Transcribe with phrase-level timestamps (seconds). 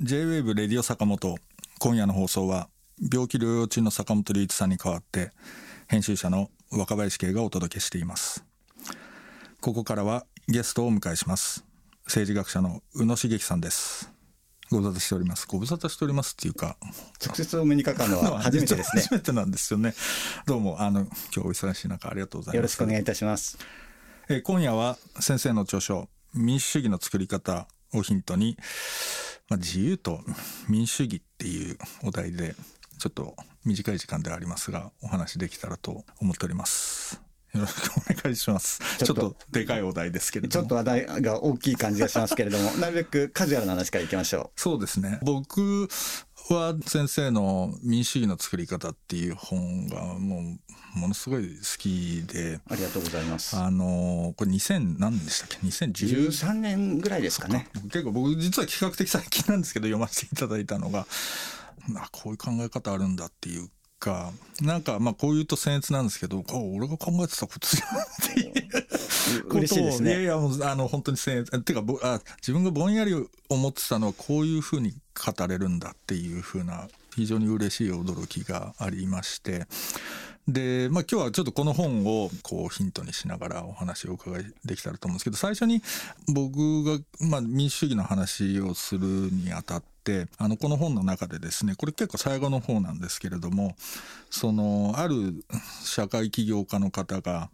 [0.00, 1.36] J-WAVE レディオ坂本
[1.78, 2.70] 今夜の放送は
[3.12, 5.32] 病気療養中の坂本龍一さんに代わって
[5.86, 8.46] 編集者の若林圭がお届けしています。
[9.60, 11.66] ここからはゲストをお迎えします。
[12.06, 14.10] 政治学者の宇野茂樹さんです。
[14.70, 15.46] ご無沙汰しております。
[15.46, 16.78] ご無沙汰しておりますっていうか
[17.22, 19.02] 直接お目にかかるのは 初めてですね。
[19.02, 19.92] 初めてなんですよね。
[20.46, 23.58] どうもあの今日お忙しい中ありがとうございますよろしくお願いいたします
[24.32, 28.56] えー今夜は先生の著書民主主義の作り方をヒントに、
[29.50, 30.20] まあ、自由と
[30.70, 32.54] 民主主義っていうお題で
[32.98, 37.20] ちょっと短い時間ではありますがお話できたらと思っております。
[37.52, 38.80] よろしくお願いします。
[39.04, 40.62] ちょっととでかいお題ですけれちども。
[40.62, 45.18] ょっと話題が大きい感じがしますけれども なるべくカジュアルな話からいきましょそうですね。
[45.22, 45.86] 僕
[46.54, 50.40] は先生の民主主義の作り方っていう本がも
[50.96, 52.54] うものすごい好きで。
[52.54, 53.56] うありがとうございます。
[53.56, 57.68] あのこれ2000何でしたっけ？2010 13年ぐらいですかね。
[57.84, 61.06] 結構僕実は比較的最近なんですけど読ませていただいたのが
[61.96, 63.68] あこういう考え方あるんだっていう
[64.02, 70.10] かなんかまあこう言うと僭越なんですけどあ俺が考えてたことじゃんっていうことを嬉しいですね。
[70.10, 73.14] いやいやもうあの本当に僭越っていうかぼあ自分がぼんやり
[73.48, 79.66] 思ってたのはこういうふうに語れるんだっていうふうな非常に嬉しい驚きがありまして
[80.48, 85.82] で、まあ、今日はちょっとこの本をこうヒントにしながらお話をお伺いできたらと思うんですけど最初に
[86.28, 93.76] 僕が、まあ、民主主義の話をするにあたってあのこの本の中でですねこれ結構最後の方なんですけれども
[94.30, 95.44] そのある
[95.84, 97.50] 社会起業家の方が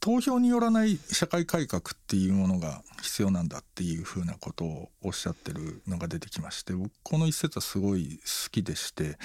[0.00, 9.16] 投票によらない社会改革っていうものが必要なんだっていうふうなことをおっしゃってるのが出てきまして僕この一節はすごい好きでして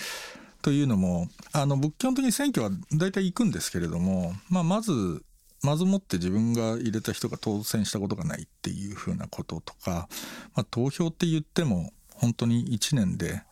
[0.62, 5.24] というのもあの僕基本的に選挙は大体行くんですけれども、まあ、まず
[5.62, 10.08] まずもって自分が入れた人が当選したことがないっていうふうなこととか、
[10.56, 13.44] まあ、投票って言っても本当に1年で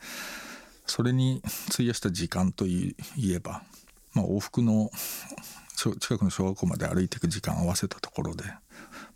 [0.85, 1.41] それに
[1.71, 2.95] 費やした時間とい
[3.29, 3.63] えば、
[4.13, 4.89] まあ、往復の
[5.99, 8.59] 近くの小学校まで歩いていく時間を合わせたところで、ま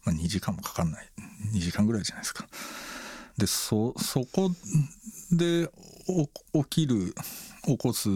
[0.08, 1.08] あ、2時間もかかんない
[1.54, 2.48] 2時間ぐらいじゃないですか。
[3.38, 3.94] でそ
[4.32, 4.52] こ
[5.32, 5.70] で
[6.54, 7.16] 起きる
[7.66, 8.10] 起こす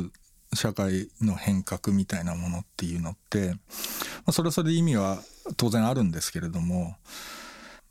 [0.53, 3.55] 社会の変革みたいなものっていうのって、ま
[4.27, 5.19] あ、それはそれで意味は
[5.57, 6.95] 当然あるんですけれども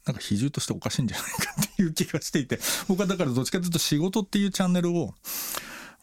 [0.07, 5.15] なんか比重としておかしいんじゃないかっていう気がしていて僕はだからどっちかというと仕事っていうチャンネルを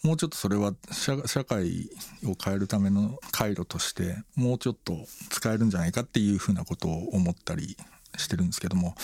[0.03, 1.89] もうちょっとそれは社社会
[2.25, 4.97] を変えるための回路としてもうちょっと
[5.29, 7.77] 使えるんじゃないかっていうふうなことを思ったり
[8.17, 8.95] してるんですけども、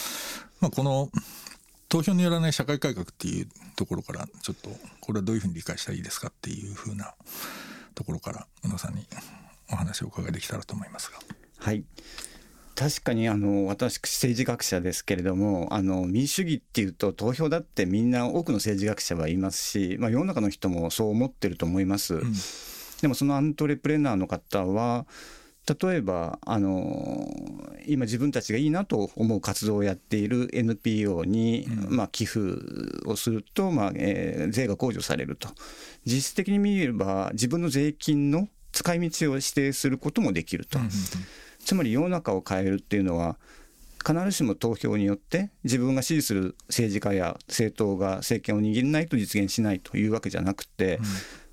[0.60, 1.10] まあ、この
[1.90, 7.14] 投票によらない社会改革っていうところからちょっとこれはどういうふうに理解したらいいですかっていうふうな
[7.96, 9.06] ところから宇野さんに
[9.72, 11.20] お話をお伺いできたらと思いますが。
[11.60, 11.84] はい
[12.76, 22.14] 確かにあの私政治学者ですけれどもあの民主主義っていうと投票だってみんな多くの政治学者は言いますし、まあ、世の中の人もそう思ってると思います。
[22.14, 22.34] うん
[23.02, 25.06] でもそのアントレプレナーの方は
[25.68, 27.28] 例えばあの
[27.86, 31.96] 今自分たちがいいなと思う活動をやっている NPO に、うん。
[31.96, 32.40] まあ、寄付
[33.06, 35.50] をすると、まあえー税が控除されると。
[36.06, 40.92] 実質的に見れば自分の税金の使い道を指定することもできると、うんうん
[41.60, 43.38] つまり世の中を変えるっていうのは
[44.06, 50.98] 必ずしも投票によって自分が支持する政治家や政党が政権を握らないと実現しないというわけじゃなくて、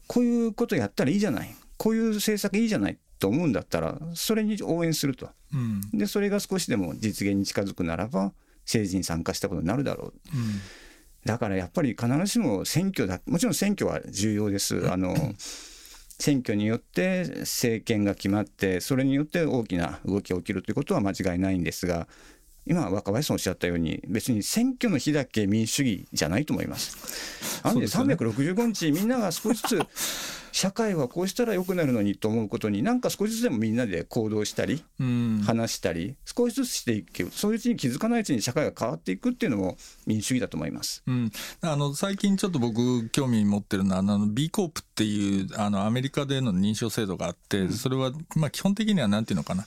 [0.06, 1.52] こういうことやったらいいじゃない。
[1.78, 5.30] こういう政策いいじゃないと思うんだったらそれに応援すると。
[5.54, 5.80] うん。
[5.92, 8.34] うんでそれが少しでも実現に近づくならば
[8.66, 10.36] 政治に参加したことになるだろう。
[10.36, 10.60] うん。
[11.24, 14.90] だからやっぱり必ずしも選挙だもちろん選挙は重要です。
[14.92, 15.14] あの
[16.18, 22.06] 選挙によって政権が決まってそれによって大きな動きが起きるということは間違いないんですが
[22.66, 27.60] 今若林さんおっしゃったように別に選挙の日だけ民主主義じゃないと思います。
[27.62, 35.42] あのねそうです365日みんなが少しずつ社会はこうしたら良くなるのにと思うことになんか少しずつでもみんなで行動したりうん。
[35.44, 37.28] 話したり少しずつしていく。
[37.32, 39.76] そういううちに気づかないうちに社会が変わっていくっていうのも
[40.06, 41.02] 民主主義だと思います。
[41.08, 49.66] うん、あの最近ちょっと僕興味持ってるのはあの B コープっていうあのアメリカでの認証制度があってそれはまあ基本的にはなんていうのかな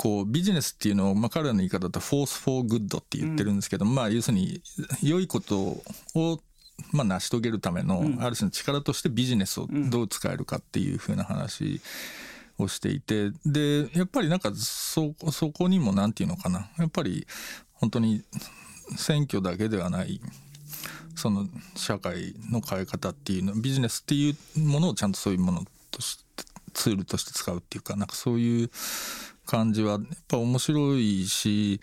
[0.00, 4.62] こうビジネスっていうのを、まあ、彼らの言い方だとフォース・フォー・グッドって言ってるんですけど、まあ要するに
[5.02, 5.82] 良いこと
[6.14, 6.40] を
[6.90, 8.24] まあ成し遂げるためのん。
[8.24, 11.82] ある種の力としてビジネスをどう使えるかっていうふうな話
[12.56, 16.70] をしていてでやっぱりなんかそそこにもなんていうのかな。
[16.78, 17.26] やっぱり
[17.74, 18.22] 本当に
[18.96, 20.18] 選挙だけではない
[21.14, 21.46] その
[21.76, 28.70] 社会の変え方っていうのビジネスっていうものをちゃんとそういうものとしてツールとして使うっていうかなんかそういう
[29.50, 31.80] 感じはやっぱ面白いし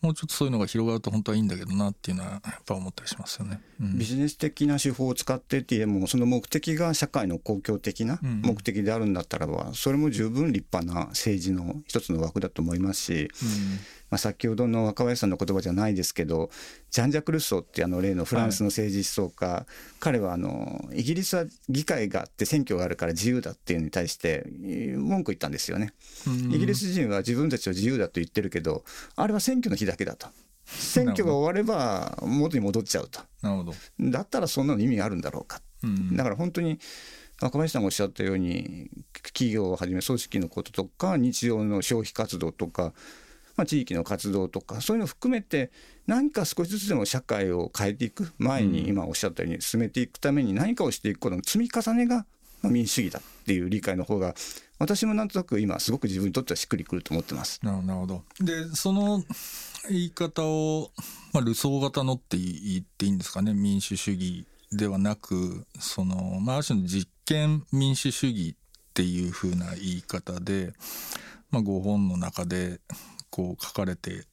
[0.00, 3.60] もうちょっとそういうのが広がると本当はいいんだけどなっていうのはやっぱ思ったりしますよね。
[3.80, 13.12] うん、ビジネス的な手法を使ってってもその目的が社会の公共的な目的であるんだったらばそれも十分立派な政治の一つの枠だと思いますし。
[13.12, 13.28] うん
[14.10, 16.50] まあ、先ほどの若林さんの言葉じゃないですけど
[16.90, 19.66] ジャン・ジャク・ルッソーってあの例のフランスの政治思想家、はい、
[20.00, 24.46] 彼はあのイギリスは議会があって選挙があるから自由だっていうのに対して
[24.96, 25.92] 文句言ったんですよね。
[26.26, 28.84] イギリス人は自分たちを自由だと言ってるけど
[29.16, 30.28] あれは選挙の日だけだと。
[30.64, 33.20] 選挙が終われば元に戻っちゃうと。
[33.42, 35.60] なるほどだったらそんなの意味あるんだろうか。
[36.12, 36.78] だから本当に
[37.40, 38.90] 若林さんがおっしゃったように
[39.22, 42.92] 企業をはじめ組織のこととか日常の消費活動とか
[43.58, 45.72] まあ、地域の活動とかそういうのを含めて
[46.06, 52.24] 何か少しずつでも社会を変えていく前に今おっしゃったように進めていくために何かをしていくことの積み重ねが
[52.62, 54.34] 民主主義だっていう理解の方が
[54.78, 57.58] 私もなんとなく今すごく自分にとってはしっくりくると思ってます。
[57.64, 58.22] なるほど。
[58.40, 59.24] でその
[59.90, 60.92] 言い方を、
[61.32, 63.54] まあ、ルソー型のって言っていいんですかね？
[63.54, 70.72] 民主主義ではなくその、まあ、ある種の実験民主主義っていうふうな言い方で、
[71.50, 72.80] まあ、ご本の中で
[73.30, 74.24] こう書かれて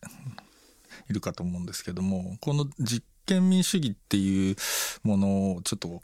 [1.10, 4.56] いるかと思うんですけどもこの実験民主主義っていう
[5.04, 6.02] ものをちょっと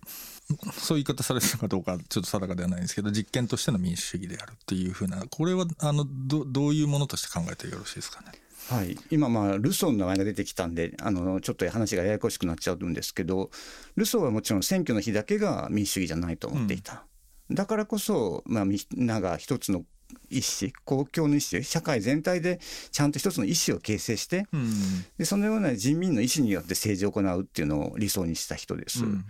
[0.74, 8.32] そういう言い方されてるかどうかちょっと定かではないんですけど実験としての民主主義であるっていうふうなこれはあのどどういうものとして考えてよろしいですかね？
[8.70, 13.50] はい、今、まあ、ルソーの名前が出てきたんであのちょっと話がややこしくなっちゃうんですけど
[13.96, 17.06] ルソーはもちろん選挙の日だけが民主主義じゃないと思っていた。
[17.50, 19.84] うん、だからこそ、まあ、みんなが一つの
[20.32, 22.60] 意思公共の意思社会全体で
[22.92, 24.72] ちゃんと一つの意思を形成して、うん、
[25.18, 29.04] でそのような人民の意思によって政治を行うっていうのを理想にした人です。
[29.04, 29.26] うん。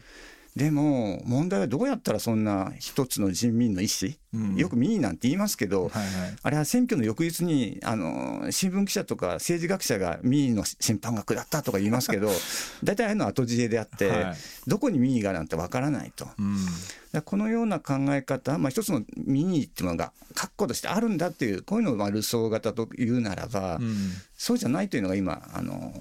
[0.56, 12.30] でも問題はどうやったらそんな一つの人民の意思、うん、よく民意なんて言いますけど、はいはい、あれは選挙の翌日にあの新聞記者とか政治学者が民意の審判が下ったとか言いますけど
[12.84, 14.38] 大体ああいうのは後知恵であって、はい、
[14.68, 16.28] どこに民意がなんてわからないと。
[16.38, 16.58] うん
[17.20, 23.94] このような考え方、まあ、一つの民意っていうのが確固としてあるんだっていうこういうのをまあルソー型というならば、うん、
[24.34, 25.94] そうじゃないというのが今あの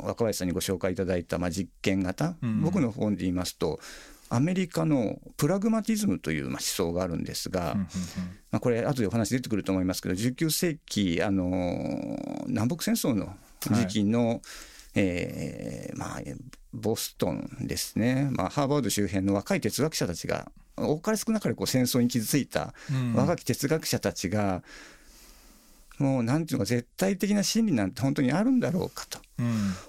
[0.00, 3.80] 若林さんにご紹介いただいたまあ実験型、うん、僕の本で言いますと
[4.28, 7.76] アメリカのプラグマティズムという思想があるんですが、
[8.50, 12.16] まあ、これ後でお話出てくると思いますけど19世紀あの
[12.46, 14.40] 南北戦争の時期の、はい、
[14.94, 16.20] えー、まあ、
[16.72, 22.74] ボストンですね、まあ、ハーバード周辺の若い哲学者たちが多かれ少なかれこう戦争に傷ついた
[23.14, 24.62] 若き哲学者たちが、
[25.98, 29.20] もうなんていうのか絶対的な真理なんて本当にあるんだろうかと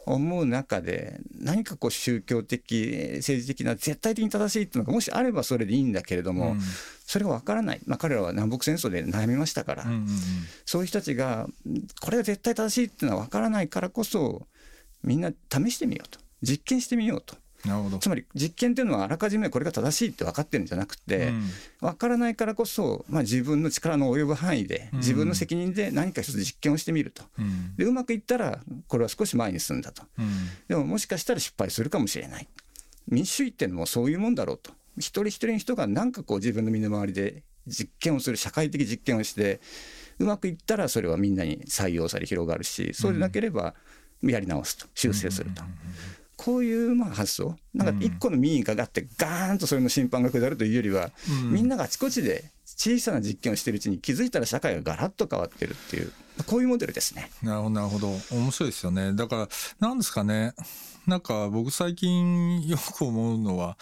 [0.05, 6.57] 思う中で、何かこう宗教的政治的な絶対的に正しいっていうのがもしあればそれでいいんだけれども、
[7.07, 9.85] それが分からない、まあ、彼らは南北戦争で悩みましたから、
[10.65, 11.47] そういう人たちが
[12.01, 14.45] これが絶対正しいっていうのは分からないからこそ
[15.01, 17.35] みんな試してみようと実験してみようと。
[17.65, 17.97] なるほど。
[17.97, 21.49] つまり実験っていうのはあらかじめこれが正しいって分かってるんじゃなくて、うん、
[21.79, 30.25] 分からないからこそ、まあ、自分の力の及ぶ範囲で自分の責任で何か一つ実験をしてみると、うん、でうまくいったらこれは少し前に進んだと、うん、
[30.67, 32.47] でももしかしたら失敗するかもしれない。
[33.07, 34.71] 民主主義っていうのもそういうもんだろうと。
[34.97, 39.59] 一人一人の人が何かこう自分の身の回りで実験をする社会的実験をして
[40.19, 43.73] うまくいったらそれはみんなに採用され広がるしそうでなければ
[44.21, 44.85] やり直すと。
[44.93, 45.63] 修正すると。
[46.35, 47.55] こういうまあ発想。
[47.73, 51.11] なんか一個の民意ががってガーンとそれの審判が下るというよりは、
[51.51, 56.11] みんながあちこちで小さな実験をしているうちに気づいたら社会がガラッと変わってるっていう
[56.47, 57.29] こういうモデルですね。
[57.41, 58.07] なるほどなるほど。
[58.31, 59.13] 面白いですよね。
[59.13, 59.49] だから
[59.79, 60.53] なんですかね。
[61.05, 63.77] なんか僕最近よく思うのは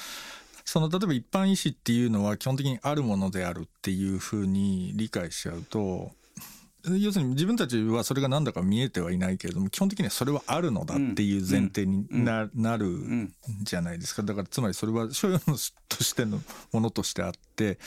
[0.65, 6.11] その例えば一般医師っていうのは基本的にあるものであるっていうふうに理解しちゃうと
[6.85, 12.89] 要するに自分たちはそれが何だか見えてはいないけれども基本的にはそれはあるのだっていう前提にな,、なる
[13.63, 14.23] じゃないですか。
[14.23, 15.57] だからつまりそれは所有の
[15.89, 16.39] としての
[16.71, 17.77] ものとしてあってっ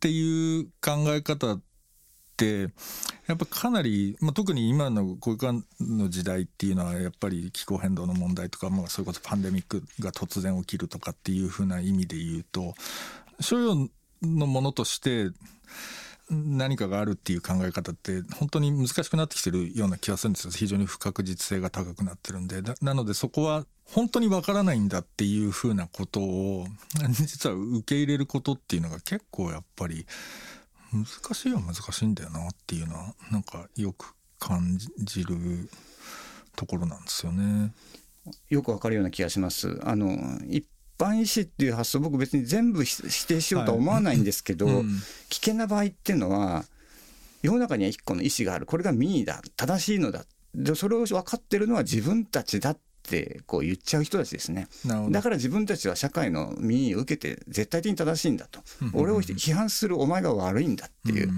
[0.00, 1.60] ていう考え方っ
[2.36, 2.68] て
[3.26, 12.74] やっぱかなり、まあ、特に今のこういうの時代っていうのはやっぱり気候変動の問題とか、まあ、それこそパンデミックが突然起きるとかっていうふうな意味で言うと
[13.40, 13.88] 所有
[14.22, 15.30] のものとして
[16.30, 26.66] 何かがあるっていう考え方って本当に難しくなってきてるような気がするんですよ非常に不確実性が高くなってるんでなのでそこは本当にわからないんだっていうふうなことを
[27.10, 30.06] 実は受け入れることっていうのが結構やっぱり
[30.92, 35.68] 難しいは難しいんだよなっていうのはなんかよく感じる
[36.56, 37.72] ところなんですよね。
[38.48, 39.80] よくわかるような気がします。
[39.82, 40.64] あの一
[41.04, 44.74] 般医師っていう発想僕別に全部否定しようとは思わないんですけど、はい。
[44.76, 44.88] うん、
[45.28, 46.64] 危険な場合っていうのは
[47.42, 48.66] 世の中には一個の意思がある。
[48.66, 50.24] これが民意だ正しいのだ。
[50.54, 54.68] でそれを分かってるのは自分たちだってこう言っちゃう人たちですね。
[55.10, 58.60] だから自分たちは社会の民意を受けて絶対的に正しいんだと、
[58.92, 61.30] 俺を批判するお前が悪いんだっていう。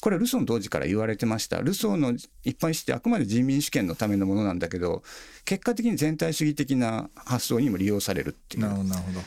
[0.00, 1.60] これはルソーの当時から言われてました。
[1.60, 2.12] ルソーの
[2.44, 5.02] 一般意思ってあくまで人民主権のためのものなんだけど、
[5.44, 8.62] 結果的に全体主義的な発想にも利用されるっていう。
[8.62, 9.20] なるほど。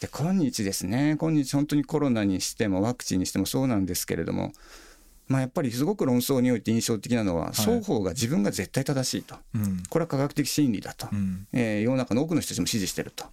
[0.00, 4.52] で、今日ですね、今日本当にコロナにしてもワクチンにしてもそうなんですけれども、
[5.28, 9.36] まあ、やっぱりすごく論争において印象的なのは、双方が自分が絶対正しいと、
[9.88, 11.06] これは科学的真理だと、
[11.52, 13.26] え世の中の多くの人たちも支持してると、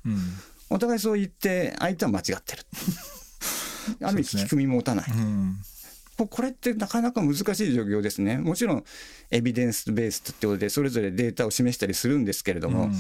[0.70, 2.64] お互いそう言って、相手は間違ってる。
[4.06, 5.06] ある意味、聞き組み持たない。
[6.28, 8.38] これってなかなか難しい状況ですね。
[8.38, 8.84] もちろん
[9.32, 12.94] エビデンスベースってことでそれぞれデータを示したりするんですけれども、うん、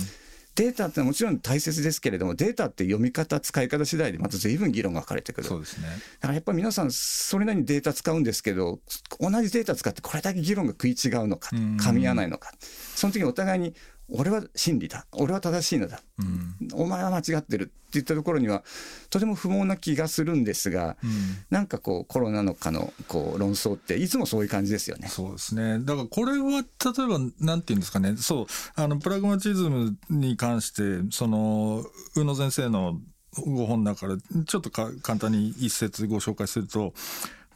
[0.56, 5.48] データってもちろん大切ですけれどもデータって読み方使い方次第でまた随分議論が分かれてくる。
[5.48, 5.88] そうですね。
[5.88, 8.80] だからやっぱり皆さんそれなりにデータ使うんですけど
[9.20, 12.52] 同じデータ使ってこれだけ議論が食い違うのか噛み合わないのか。
[12.96, 13.74] その時にお互いに
[14.12, 15.06] 俺は真理だ。
[15.14, 18.64] 俺は正しいのだ、うん、お前は間違ってるって言ったところには
[19.10, 21.10] とても不毛な気がするんですが、うん、
[21.50, 25.08] なんかこうコロナのかのこう論争っていつもそういう感じですよね。
[25.08, 25.80] そうですね。
[25.80, 28.16] だからこれは例えばなんていうんですかね。
[28.18, 31.86] そうあのプラグマチズムに関してその
[32.16, 33.00] 宇野先生の
[33.46, 36.94] ご本だからちょっと簡単に一節ご紹介すると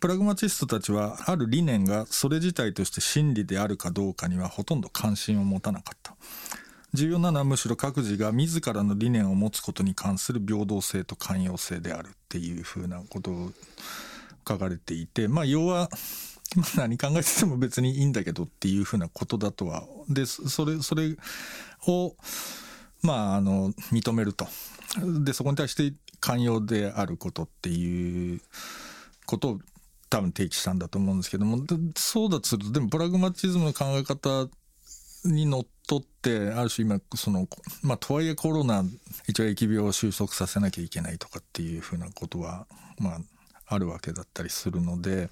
[0.03, 6.13] プラグマチストたちはある理念がそれ自体として真理であるかどうかにはほとんど関心を持たなかった。
[6.93, 13.51] 重要なのはむしろ各自が自らの理念を持つことに関する平等性と寛容性であるっていうふうなことを
[14.45, 15.89] 書かれていてまあ要は
[16.75, 19.85] 何考えてても別にいいんだけどっていうふうなことだとは。
[20.09, 21.15] でそれそれ
[21.87, 22.13] を
[23.01, 24.47] まああの認めると。
[25.23, 28.41] でそこに対して寛容であることっていう
[29.25, 29.59] ことを
[30.13, 31.57] 多分提起したんだと思うんですけども
[31.95, 34.47] そうだとするとでもプラグマチズムの考え方
[35.25, 37.47] にのっとってある種今その
[37.81, 38.83] まあとはいえコロナ
[39.27, 42.67] 一応疫病を収束させなきゃいけないとかっていうふうなことは
[42.99, 43.19] まあ
[43.65, 45.29] あるわけだったりするので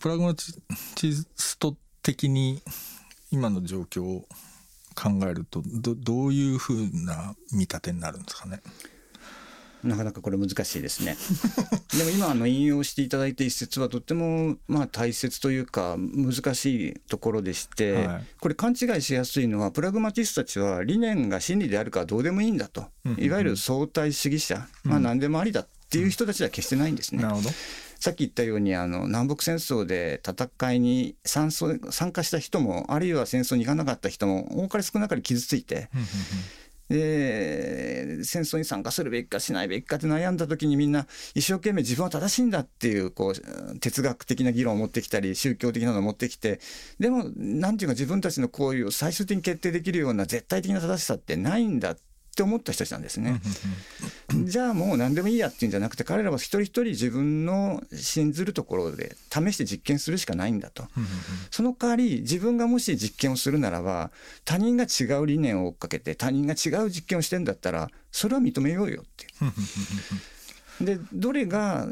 [0.00, 0.54] プラグマチ
[1.36, 2.62] スト的に
[3.30, 4.24] 今の状況を
[4.94, 8.62] 考えるとどどういうふうな見立てになるんですかね？
[9.82, 11.16] なかなかこれ難しいですね。
[11.96, 22.86] でも今あの引用していただいた一節はとってもまあ大切というか難しいところでして、はい、これ勘違いしやすいのはプラグマティストたちは理念が真理であるかどうでもいいんだと、
[23.18, 27.22] いわゆる相対主義者、まあ何でもありだっていう人たちでは決してないんですね。
[27.22, 27.50] なるほど。
[28.00, 31.78] さっき言ったようにあの南北戦争で戦いに参参
[32.12, 35.90] 加した人もあるいは戦争に行かなかった人も多かれ少なかれ傷ついて
[36.90, 46.60] で戦争に参加するべきかしないべきかって悩んだ時にみんな一生懸命自分は正しいんだっていうこう哲学的な議論を持ってきたり宗教的なのを持ってきて
[46.98, 52.09] でも何て言うか自分たちの行為を最終的に決定できるような絶対的な正しさってないんだって
[52.42, 53.40] 思った人たちなんですね。
[54.44, 60.84] じゃあもう何でもいいやっていうんじゃなくて彼らは一人一人自分の信ずるところで試して実験するしかないんだと。
[61.50, 64.10] その代わり自分がもし実験をするならば
[64.44, 69.26] 他人が違う理念を追っかけて他人が違う実験をしてんだったらそれは認めようよって。
[70.80, 71.86] でどれが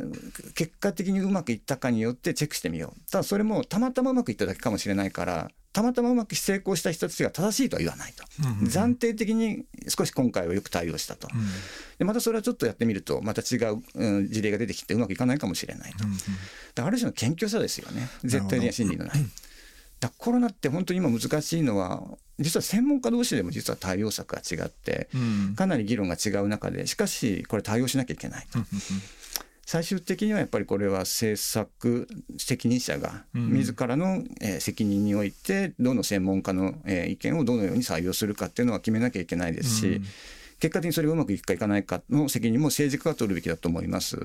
[0.54, 11.40] 結果的にうまくいったかによってチェックしてみようただそれもたまたまうまくいっただけかもしれないからたまたまうまく成功した人たちが正しいとは言わないと、うんうん、暫定的に少し今回はよく対応したと、うん、
[11.98, 16.18] でまたそれはちょっとやってみるとまた違う、うん、事例が出てきてうまくいかないかもしれないと、うんうん、
[16.74, 18.08] だある種の謙虚さですよね。
[18.24, 19.24] 絶対的な真理のない。
[20.00, 22.02] だコロナって本当に今難しいのは
[22.40, 25.08] 実は専門家同士でも実は対応策が違って、
[25.54, 28.58] かなり議論が違う中でしかしこれ対応しなきゃいけないと。
[29.70, 32.08] 最終的にはやっぱりこれは政策
[32.38, 34.24] 責任者が自らの
[34.60, 40.00] 責任においてどの専門家の意見をどのように採用するかっていうのは決めなきゃいけないですし、
[40.58, 44.16] 結果的にそれがうまくいくかいかないかの責任も政治家が取るべきだと思います。
[44.16, 44.20] し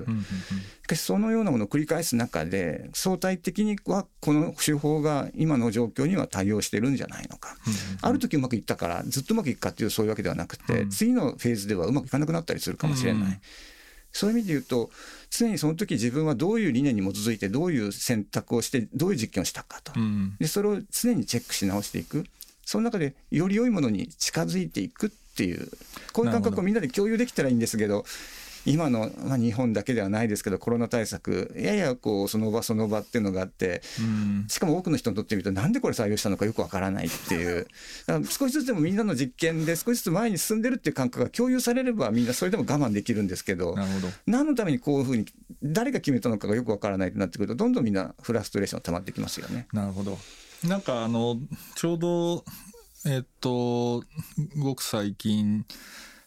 [0.86, 7.54] かしそのようなものを繰り返す中で相対的にはこの手法が今の状況には対応してるんじゃないのか。
[8.00, 13.40] ある時うまくいったからずっとうまくいくかっていうそういうわけではなくて、次のフェーズではうまくいかなくなったりするかもしれない。
[14.16, 14.90] そういう意味で言うと
[15.36, 22.24] 常にその時自分はどういう理念に基づいてどういう選択をしてどういう実験をしたかと、うん、でそれを常にチェックし直していく。
[22.66, 25.68] その中でより良いものに近づいていくっていう
[26.14, 28.06] こういう感覚をみんなで共有できたらいいんですけど
[28.66, 34.46] 今の、まあ、日本だけではないですけどコロナ対策ややこうその場その場っていうのがあって、うん。
[34.48, 37.66] しかも多くの人にとってみるとなんでこれ採用したのかよくわからないっていう。
[38.28, 44.08] 少しずつでもみんなの実験で少しずつ前に進んでるっていう感覚が共有されればみんなそれでも我慢できるんですけどなるほど。
[44.26, 45.26] 何のためにこういうふうに
[45.62, 49.66] 誰が決めたのかがよくわからないってなってくるとどんどんみんなフラストレーション溜まってきますよね。
[49.72, 50.18] なるほど。
[50.64, 51.38] なんかあの
[51.74, 52.44] ちょうど
[53.06, 54.02] えっと
[54.58, 55.66] ごく最近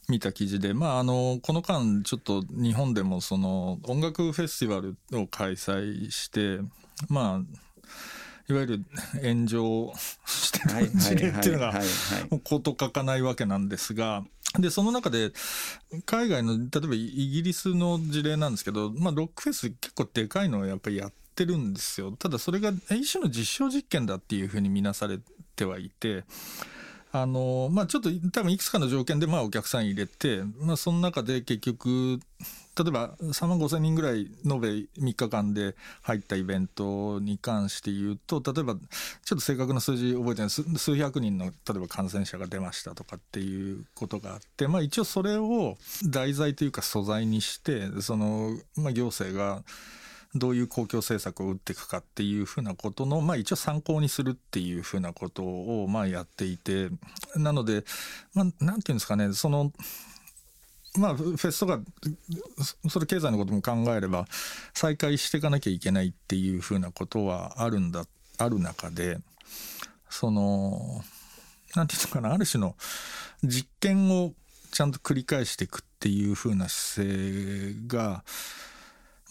[0.09, 6.59] 見た記事で、まあ、あのこの間ちょっと日本でもその音楽フェスティバルを開催して
[7.09, 7.57] まあ
[8.49, 8.85] いわゆる
[9.21, 9.93] 炎上
[10.25, 11.83] してる事例っていうのがはい
[12.43, 14.23] こと書かないわけなんですが
[14.57, 15.33] でその中で
[16.05, 25.19] 海外の例えばイギリスの事例なんですけど、まあ、ロックフェス結構でかいのをやっぱりやってるんですよただそれが一種の実証実験だっていうふうに見なされ
[25.57, 26.23] てはいて。
[27.21, 32.19] あのまあ、ちょっと多分いくつかの条件でまあお客さん入れて、まあ、その中で結局
[32.77, 40.49] 例えば3万5千人ぐらい延べ3日間で入ったイベントに関して言うと例えばちょっと正確な数字覚えてない。
[40.49, 49.63] 数百人の例えば感染者が出ましたとかっていうことがあって、まあ、一応それを題材というか素材にしてその、まあ、行政が
[50.37, 56.89] どういう公共政策を打っていくかっていうふうなことの、まあ、一応参考にするっていうふうなことをまあやっていて
[57.35, 57.83] なので、
[58.33, 59.71] まあ、なんていうんですかねその
[60.97, 61.79] まあ、フェスとか
[62.89, 64.25] それ経済のことも考えれば
[64.73, 68.05] 再開していかなきゃいけないっていうふうなことはあるんだ
[68.39, 69.19] ある中で
[70.09, 71.03] その
[71.75, 72.75] なんていうのかなある種の
[73.43, 74.33] 実験を
[74.71, 78.23] ちゃんと繰り返していくっていうふうな姿勢が、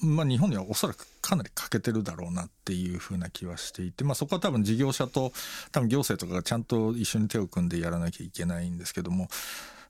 [0.01, 5.33] まあ、日本にはおそらくかなり欠けてるだろうなっていうふうな気はしていて、まあ、そこは多分事業者と
[5.73, 9.29] 多分行政とかがちゃんと一緒に手を組んでやらなきゃいけないんですけども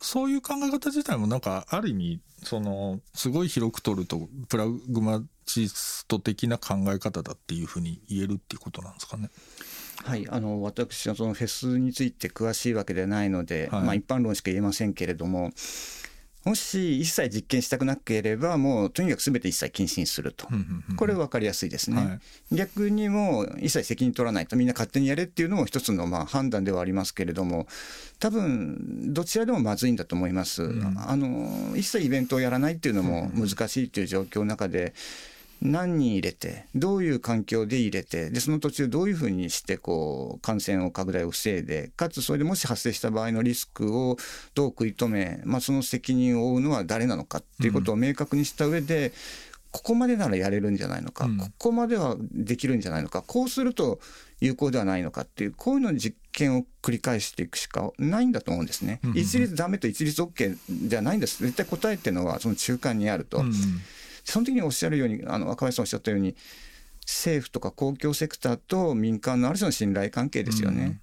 [0.01, 9.31] そういう考え方自体もなんかある意味そのすごい広く取るとプラグマチスト的な考え方だっていうふうに言えるっていうことなんですかね。
[10.05, 15.53] はい、あの私はそのフェスについて詳しいわけではないので、はいまあ、一般論しか言えませんけれども
[16.47, 20.47] もし一切実験したくなければもうとにかく全て一切禁止にすると、
[20.97, 22.21] これは分かりやすいですね、は
[22.53, 22.55] い。
[22.55, 27.67] 逆にもう一切責任取らないとみんな勝手にやれっていうのも一つのまあ判断ではありますけれども
[28.21, 34.95] 多分どちらでもまずいんだと思います、んあの一切イベントをやらないっていうのも難しいという状況の中で
[35.63, 44.17] 何人入れてどういう環境で入れてでその途中どういうふうにしてこう感染を拡大を防いでかつそれでもし発生した場合のリスクを
[44.55, 49.13] どう食い止め、まあ、その責任を負うのは誰なのかっていうことを明確にした上で、
[49.77, 51.39] ここまでならやれるんじゃないのか、うん。
[51.39, 54.01] ここまではできるんじゃないのかこうすると
[54.41, 59.01] 有効ではないのかっていうこういうのに実験を繰り返していくしかないんだと思うんですね。
[59.05, 59.11] うん。
[59.11, 60.57] うん一律ダメと一律 OK
[60.89, 61.43] じゃないんです。
[61.43, 63.39] 絶対答えっていうのはその中間にあると。
[63.39, 63.53] うんうん
[64.27, 66.35] その時におっしゃるようにあの若林さんおっしゃったように
[67.07, 71.01] 政府とか公共セクターと民間のある種の信頼関係ですよね。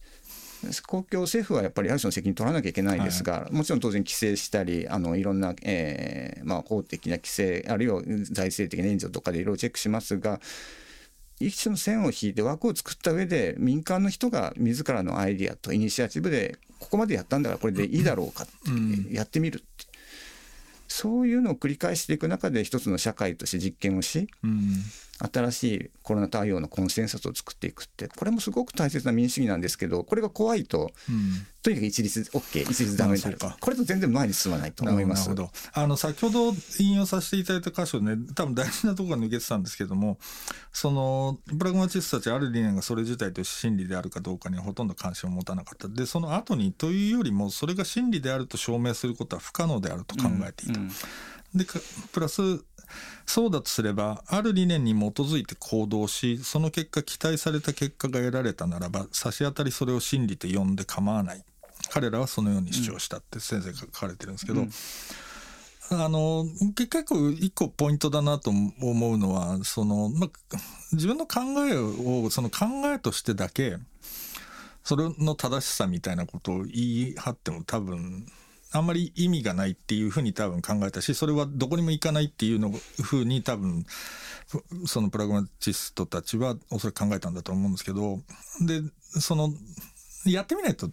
[0.88, 10.40] 公共政府はやっぱりある種の責任取らなきゃいけないですが、もちろん当然規制したりあのいろんな、えーまあ、法的な規制あるいは財政的な援助とかでいろいろチェックしますが
[11.40, 19.08] 一種の線を引いて枠を作った上で民間の人が自らのアイディアとイニシアチブでここまでやったんだからこれでいいだろうかって、うん。
[19.12, 19.64] やってみる
[20.88, 24.74] そういうのを繰り返していく中で一つの社会として実験をしうん。
[25.32, 31.46] 新しいコロナ対応のコンセンサスを作っていくってこれもすごく大切な民主主義なんですけどこれが怖いとうん。
[31.64, 33.38] とにかく一律 OK 一律ダメになる。
[33.62, 35.30] これと全然前に進まないと思います。
[35.30, 40.18] なるほどあの先ほど引用させていただいた箇所ね多分大事なところが抜けてたんですけども
[40.74, 45.88] そのプラグマチストたちある理念がそれ自体として真理であるかどうかにはほとんど関心を持たなかった。
[45.88, 50.82] でその後にというよりもそれが真理であると証明することは不可能であると考えていた。
[50.82, 50.92] うん。
[51.56, 51.80] でか
[52.12, 52.42] プラス
[53.26, 61.44] そうだとすればある理念に基づいて行動しその結果期待された結果が得られたならば差し当たりそれを真理と呼んで構わない。
[61.90, 64.66] 彼らはそのように主張したって先生が書かれてるんですけど、
[65.92, 70.30] あのけ結構一個ポイントだなと思うのはその、まあ、
[70.94, 73.78] 自分の考えをその考えとしてだけ
[74.84, 78.26] それの正しさみたいなことを言い張っても多分
[78.74, 83.86] あんまり意味がないっていうふうに多分考えたしそれはどこにも行かないっていうのふうに多分
[84.86, 88.20] そのプラグマチストたちはおそらく考えたんだと思うんですけど
[88.66, 88.82] で
[89.20, 89.50] その
[90.26, 90.90] やってみないと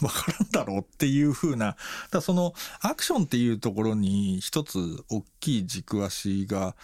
[0.00, 1.76] 分からんだろうっていうふうな
[2.10, 4.78] だそのアクションっていうところに一つ
[5.10, 6.74] 大きい軸足が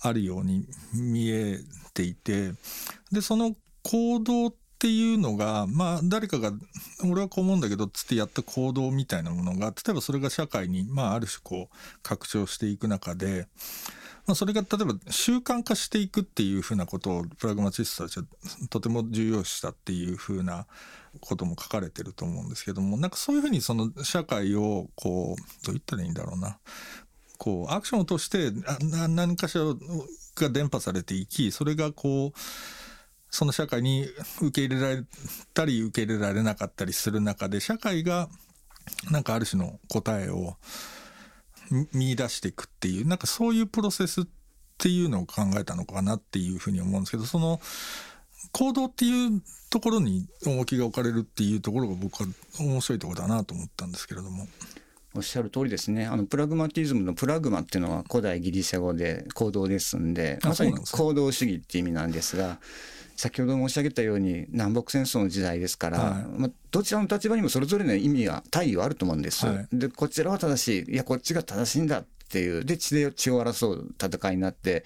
[0.00, 1.58] あるように見え
[1.94, 2.52] ていて
[3.10, 6.52] でその行動っていうのが、まあ、誰かが、
[7.04, 13.46] 俺はこう思うんだけど、つってやった行動みたいなものが、例えばそれが社会に、まあ、ある種こう、拡張していく中で、
[14.26, 18.24] まあ、それが例えば習慣化していくっていうふうなことをプラグマチストたちは
[18.70, 20.66] とても重要視したっていうふうな
[21.20, 26.58] ことも書かれてると思うんですけどもなんかそういうふうにその社会をこうどう言ったらいいんだろうな。
[27.38, 28.52] こうアクションを通して
[29.08, 32.38] 何かしらが伝播されていきそれがこう
[33.30, 34.06] その社会に
[34.40, 35.04] 受け入れられ
[35.54, 38.28] たり受け入れられなかったりする中で社会が
[39.10, 40.56] なんかある種の答えを
[41.92, 44.24] 見出していくっていうなんかそういうプロセスっ
[44.78, 47.60] ていうのを考えたのかなっていうふうに思うんですけどその
[48.52, 54.48] 行動っていうところに重きが置かれるっていうところが僕は面白いところだなと思ったんですけれども。
[55.12, 56.06] おっしゃる通りですね。
[56.06, 62.60] あのプラグマティズムのプラグマっていうのは古代ギリシャ語で行動ですんで、まさに行動主義っていう意味なんですが、
[63.20, 69.46] 先ほど申し上げたように南北戦争の時代ですから、はい、まあ、どちらの立場にもそれぞれの意味は大義はあると思うんです。
[69.46, 70.92] はい、でこちらは正しい。
[70.94, 72.64] いやこっちが正しいんだっていう。
[72.64, 74.84] で血で血を争う戦いになって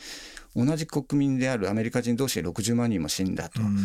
[0.57, 3.63] 同じ国民であるアメリカ人同士で60万人も死んだと。
[3.63, 3.79] うん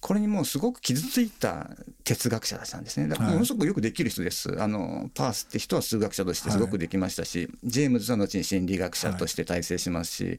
[0.00, 1.70] これにもうすごく傷ついた
[2.04, 3.06] 哲学者だったんですね。
[3.06, 4.50] だからものすごくよくできる人です。
[4.50, 10.38] はい、あのパースって人は数学者としてすごくできましたし、はい、ジェームズは後に心理学者として大成しますし、はい、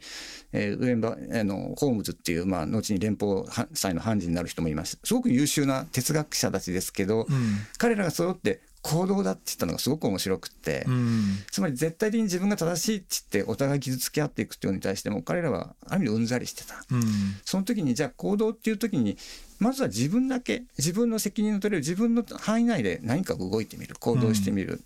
[0.54, 3.44] えー、ウェンバあのホームズっていう、まあ、後に連邦
[3.74, 5.06] 裁の判事になる人もいました。
[5.06, 17.04] すごく優秀な哲学者たちですけど、うん、彼らが揃って行動だって言ったのがすごく面白くて、うん、つまり絶対的に自分が正しいって言ってお互い傷つけ合っていくっていうのに対しても彼らはある意味でうんざりしてた、うん、
[17.46, 19.18] その時にじゃあ行動っていう時に
[19.62, 24.82] まずは自分だけ自分の責任の取れる自分の範囲内で何か動いてみる行動してみる、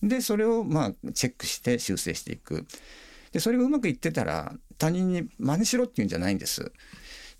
[0.00, 2.64] うん、でそれをまあチェックして修正していく。
[3.32, 6.70] でそれがうまくいってたら他人に真似しろっていうんじゃないんです。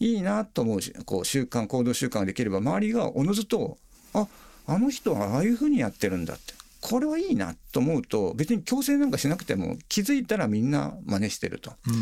[0.00, 3.78] いいなと思うこう習慣行動習慣ができれば周りがおのずと
[4.12, 4.26] あ
[4.66, 6.54] あの人はああいうふうにやってるんだって。
[6.82, 11.98] これはいいなと思うと別に強制なんかしなくても気づいたらみんな真似してると、うん、だ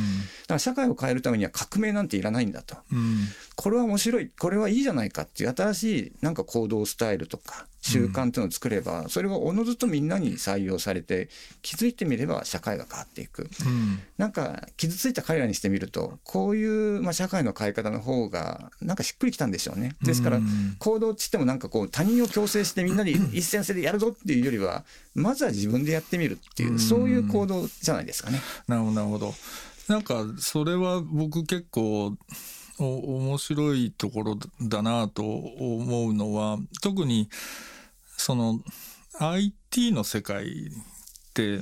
[0.48, 11.28] から社会を変えるためには革命なんていらないんだと、うん、これは面白いこれはいいじゃないかっていう新しいなんか行動スタイルとか習慣っていうのを作れば、それがおのずとみんなに採用されて
[11.62, 19.96] 気づいてみれば社会が変わっていく、うん、なんか傷ついた彼らにしてみるとこういう、まあ、社会の変え方の方がなんかしっくりきたんでしょうね。
[20.02, 20.40] ですから
[20.78, 28.40] 行動っつってもなんかこう他人を強制してみんなに 一線性でやるぞっていうよりはまずは自分でやってみるっていう、そういう行動じゃないですかね。
[28.68, 29.34] なるほどなるほど。
[29.88, 32.16] なんかそれは僕結構
[32.78, 37.28] 面白いところだなと思うのは特に
[38.20, 38.60] その
[39.18, 40.50] IT の世界っ
[41.32, 41.60] て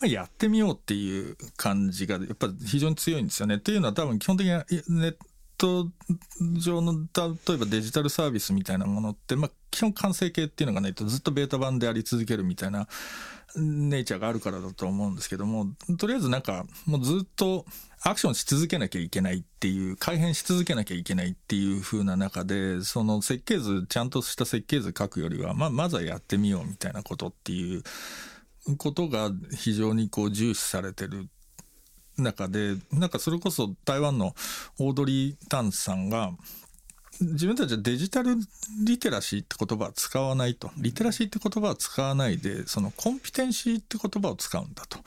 [0.00, 3.56] まやってみようっていう感じがやっぱり非常に強いんですよね。
[3.56, 4.52] っていうのは多分基本的に
[4.88, 5.16] ネッ
[5.56, 5.88] ト
[6.58, 12.88] 上の例えばデジタルサービスみたいなものって、まあ、基本完成形っていうのがないとずっとベータ版であり続けるみたいな
[13.56, 15.68] ネイチャーがあるからだと思うんですけども
[15.98, 17.64] とりあえずなんかもうずっと
[18.02, 27.82] アクションし続けなきゃいけないっていう改変し続けなきゃいけないっていう風な中でその設計図ちゃんとした設計図書くよりは、まあ、まずはやってみようみたいなことっていう
[28.76, 31.28] ことが非常にこう重視されてる
[32.18, 34.34] 中でなんかそれこそ台湾の
[34.78, 36.32] オードリー・タンさんが
[37.20, 38.36] 自分たちはデジタル
[38.84, 40.70] リテラシーって言葉は使わないと。
[40.76, 44.98] リテラシーって言葉は使わないで、そのコンピテンシーって言葉を使うんだと。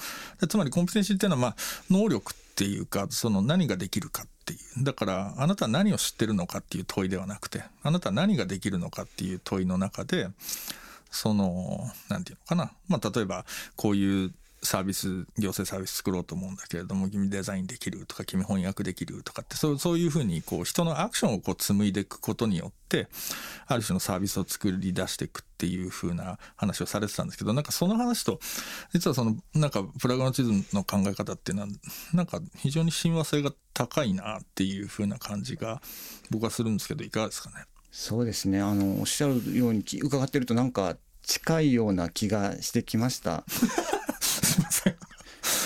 [0.48, 1.56] つまりコンピテンシーっていうのは、まあ、
[1.90, 4.84] 能力っていうか、その何ができるかっていう。
[4.84, 10.28] だから、あなたは何を知ってるのかっていう問いではなくて、あなたは何ができるのかっていう問いの中で、
[11.10, 12.74] その、何て言うのかな。
[12.90, 13.46] まあ、例えば、
[13.78, 23.08] こういうサービス行政サービス作ろうと思うんだけれども君デザインできるとか君翻訳できるとかってそうそういうふうにこう人のアクションをこう紡いでいくことによって
[23.68, 28.40] ある種のサービスを作り出していくっていうふうな話をされてたんですけどなんかその話と
[28.94, 31.70] 実はそのなんかプラグマチズムの考え方っていうのは
[32.14, 35.82] なんか非常に親和性が高いなっていうふうな感じが
[36.30, 37.56] 僕はするんですけどいかがですかね？
[37.92, 43.44] そうですねあのおっしゃるように伺ってるとなんか近いような気がしてきました。
[44.60, 44.96] ません。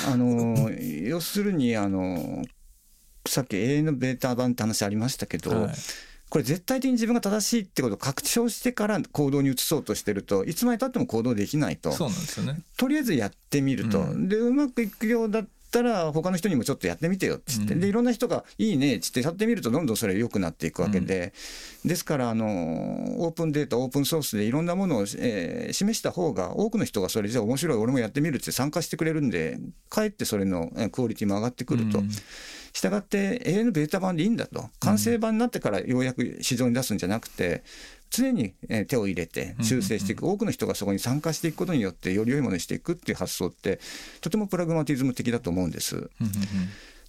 [0.08, 2.44] あの要するにあの
[3.28, 5.74] さっき永遠のベータ版って話ありましたけど、はい、
[6.30, 11.92] これ絶対的に自分が正しいってことを確証してから行動に移そうとしてるといつまでたっても行動できないと。
[11.92, 12.62] そうなんですよね。
[12.78, 15.44] とりあえずやってみると、うん、でうまくいくようだ
[15.80, 21.34] ったら他の人にもちょっとやってみてよっつって、うん、でいろんな人が「いいね」っつってやってみるとどんどんそれ良くなっていくわけで、
[21.84, 22.46] うん、ですからあの
[23.18, 29.58] オープンデータオープンソースでいろんなものを、えー、示した方が多くの人がそれじゃあ面白い俺もやってみるって参加してくれるんで
[29.90, 32.00] かえってそれのクオリティも上がってくると。
[32.00, 32.10] うん。
[32.76, 34.68] したがって永遠のベータ版でいいんだと。
[34.80, 37.64] 完成版になってからようやく市場に出すんじゃなくて
[38.14, 38.54] 常に
[38.88, 43.80] 手を入れて修正していく、多くの人がそこに参加していくことによってより良いものにしていくっていう発想って
[44.22, 46.10] とてもプラグマティズム的だと思うんです。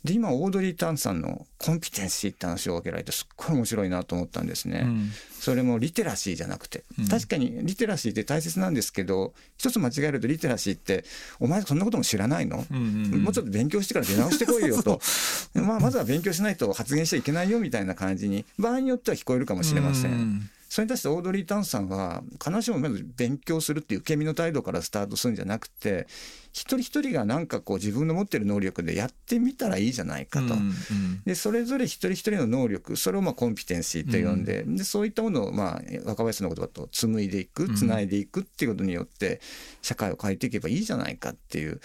[0.02, 11.04] で今オードリー・タンさんのコンピテンシーって話を挙げられてすっごい面白いなと思ったんですね、うん、それもリテラシーじゃなくて、うん、確かにリテラシーって大切なんですけど一つ間違えるとリテラシーって
[11.40, 15.00] お前そんなことも知らないの、もうちょっと勉強してから出直してこいよと。
[15.54, 26.08] まあまずは勉強しないと発言しちゃいけないよみたいな感じに場合によっては聞こえるかもしれません、うんそれに対してオードリー・タンさんは必ずしもまず勉強するっていう受け身の態度からスタートするんじゃなくて
[26.50, 30.46] 一人一人がなんかこう自分の持ってる能力でやってみたらいいじゃないかと。
[30.46, 39.40] うんうん、でそれぞれ一人一人の能力それをまあコンピテンシーと呼んでうん、でそういったものをまあ若林の言葉と紡いでいくつないでいくっていうことによって
[39.80, 41.80] 社会を変えていけばいいじゃないかっていう。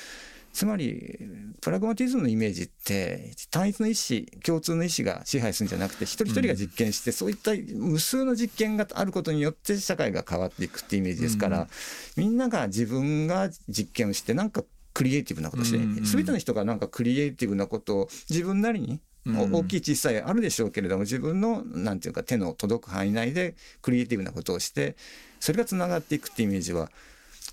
[0.54, 1.20] つまり
[1.62, 11.68] プラグマティズムのイメージって単一の意思共通の意思が支配するんじゃなくて一人一人が実験して、そういった無数の実験があることによって社会が変わっていくっていうイメージですから、
[12.16, 24.96] みんなが自分が実験をしてなんかクリエイティブなことして、全ての人がなんかクリエイティブなことを自分なりに大きい小さいあるでしょうけれども自分のなんていうか手の届く範囲内でクリエイティブなことをして
[25.40, 26.90] それがつながっていくっていうイメージは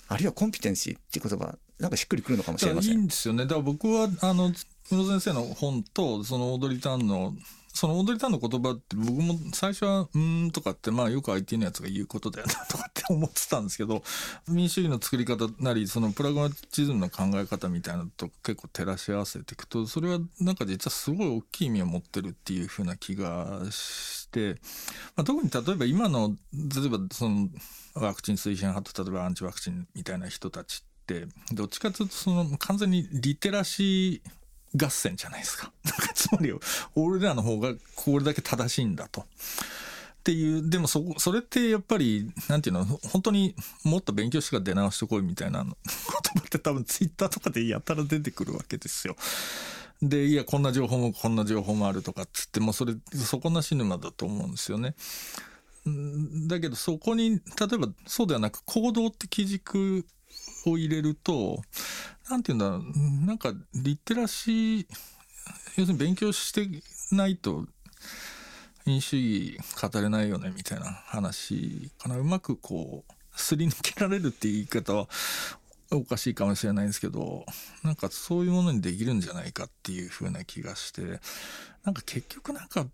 [0.08, 2.92] あるいはコンピテンシーっていう言葉なんかしっくりくるのかもしれません。
[2.92, 3.44] いいんですよね。
[3.44, 7.34] だから僕はあの宇野先生の本とその踊りターンの
[7.76, 14.02] その踊りターンの言葉って僕も最初は「うん」とかってまあよく IT のやつが言うことだよなとかって思ってたんですけど
[14.48, 24.54] 民主主義の作り方なりそのプラグマチズムの考え方みたいなのと結構照らし合わせていくとそれはなんか実はすごい大きい意味を持ってるっていうふうな気がして、
[25.14, 27.50] まあ、特に例えば今の例えばその
[27.94, 30.82] ワクチン推進派と例えばアンチワクチンみたいな人たち
[31.52, 35.72] どっちかというとその完全にリテラシー合戦じゃないですか。
[36.14, 36.52] つまり
[36.94, 39.22] 俺らの方がこれだけ正しいんだと。
[39.22, 39.24] っ
[40.26, 49.16] ていうでもそそれってやっぱりなんていうの本当にもっと勉強してから出直してこいみたいな言葉って多分ツイッターとかでやたら出てくるわけですよ。
[50.02, 54.96] でいやこんな情報もこんな情報もあるとかっつってもうそれ底なし沼だと思うんですよね。
[56.48, 57.38] だけどそこに例
[57.74, 60.04] えばそうではなく行動って基軸
[60.66, 61.62] を入れると
[62.28, 64.86] 何て言うんだろうなんかリテラシー
[65.76, 66.68] 要するに勉強して
[67.14, 67.66] ないと
[68.84, 69.58] 民主主義
[69.92, 72.16] 語れないよねみたいな話かな。
[72.16, 75.08] うまくこうすり抜けられるっていう言い方は
[75.90, 77.44] おかしいかもしれないんですけど
[77.82, 81.20] なんかそういうものにできるんじゃないかっていう風な気がして
[81.84, 82.86] なんか結局なんか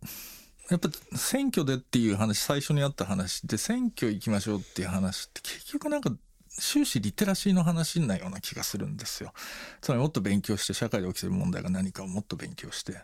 [0.70, 6.10] やっぱ選挙でっていう話最初にあった話で選挙行きましょうっていう話って結局なんか
[6.58, 9.32] 終始リテラシーの話なような気がするんですよ。
[9.80, 13.00] つまりもっと勉強して社会で起きてる問題が何かをもっと勉強して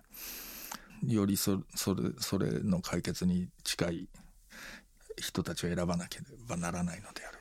[1.07, 1.63] よりそれ
[2.19, 4.09] それの解決に近い
[5.17, 7.39] 人たちを選ばなければならないのである。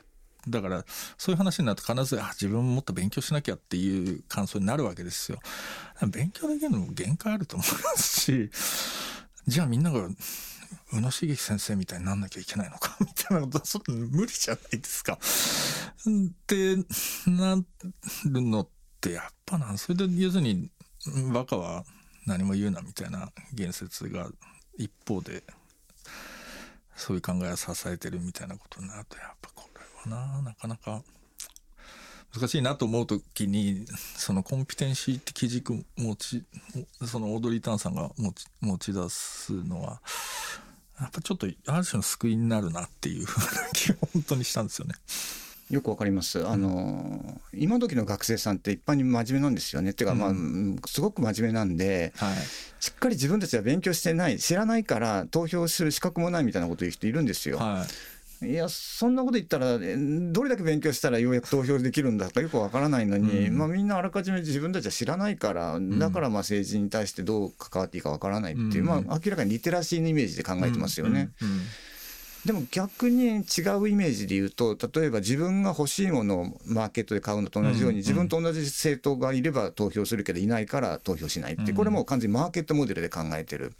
[0.48, 0.84] だから
[1.18, 5.38] そういう話になると必ずあ自分ももっと勉強しなきゃっていう感想になるわけですよ。
[6.08, 8.50] 勉強できるのも限界あると思いますし
[9.46, 10.08] じゃあみんなが
[10.92, 12.96] 宇野茂樹先生みたいになんなきゃいけないのか？
[13.00, 15.18] みたいなことはそ無理じゃないですか。
[16.46, 16.76] で、
[17.26, 18.68] なるのっ
[19.00, 20.70] てやっぱな、それで要するに
[21.32, 21.84] バカは
[22.26, 24.30] 何も言うなみたいな言説が
[24.76, 25.42] 一方で
[26.96, 29.68] そういう考えを支えてるみたいなことになるとやっぱこ
[30.06, 31.02] れはななかなか
[32.34, 33.86] 難しいなと思う時に
[34.16, 36.44] そのコンピテンシーって基軸持ち
[37.06, 40.00] そのオードリー・タンさんが持ち持ち出すのは
[41.00, 44.94] やっぱちょっとある種の救いになるなっていうふうな気が本当にしたんですよね。
[45.70, 46.46] よくわかります。
[46.46, 49.90] あの今時の学生さんって一般に真面目なんですよね。
[49.90, 50.32] っていうか、まあ、
[50.86, 52.36] すごく真面目なんで、はい、
[52.80, 57.58] しっかり自分たちは勉強してない、知らないから投票する資格もないみたいなこと言う人いるんですよ。
[57.58, 71.30] はいいやそんなこと言ったらどれだけ勉強したらようやく投票できるんだかよくわからないのに、うん、まあ、みんなあらかじめ自分たちは知らないからだからまあ政治に対してどう関わっていいかわからないっていう、うん、まあ、明らかにリテラシーのイメージで考えてますよね。
[71.42, 71.60] うん。
[72.44, 73.36] でも逆に違
[73.78, 83.72] うイメージで言うと例えば自分が欲しいものをマーケットで買うのと同じように、自分と同じ政党がいれば投票するけどいないから投票しないって、これも完全にマーケットモデルで考えてる、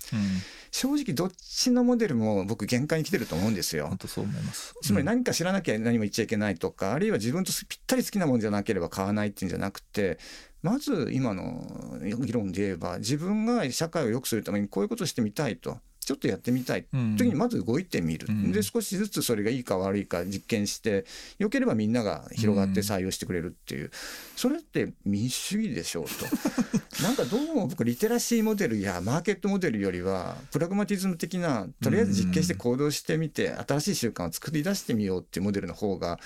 [0.71, 3.89] 正直どっちのモデルも僕限界に来てると思うんですよ。
[3.89, 10.19] 本当そう思います、つまり何か知らなきゃ何も言っちゃいけないとかあるいは自分とぴったり好きなものじゃなければ買わないっていうんじゃなくて
[10.63, 15.79] まず今の議論で言えば自分が社会を良くするためにこういうことをしてみたいと
[16.09, 16.87] ちょっとやってみたい。
[17.19, 21.05] 時にまず動いてみる、うん、で少しずつそれがいいか悪いか実験して
[21.39, 23.91] よければみんなが広がって採用してくれるっていう、
[24.35, 26.25] それって民主主義でしょうと。
[27.05, 36.19] なんかどうも僕リテラシーモデルやマーケットモデルよりはプラグマティズム的なとりあえず実験して行動してみて新しい習慣を作り出してみようっていうモデルの方が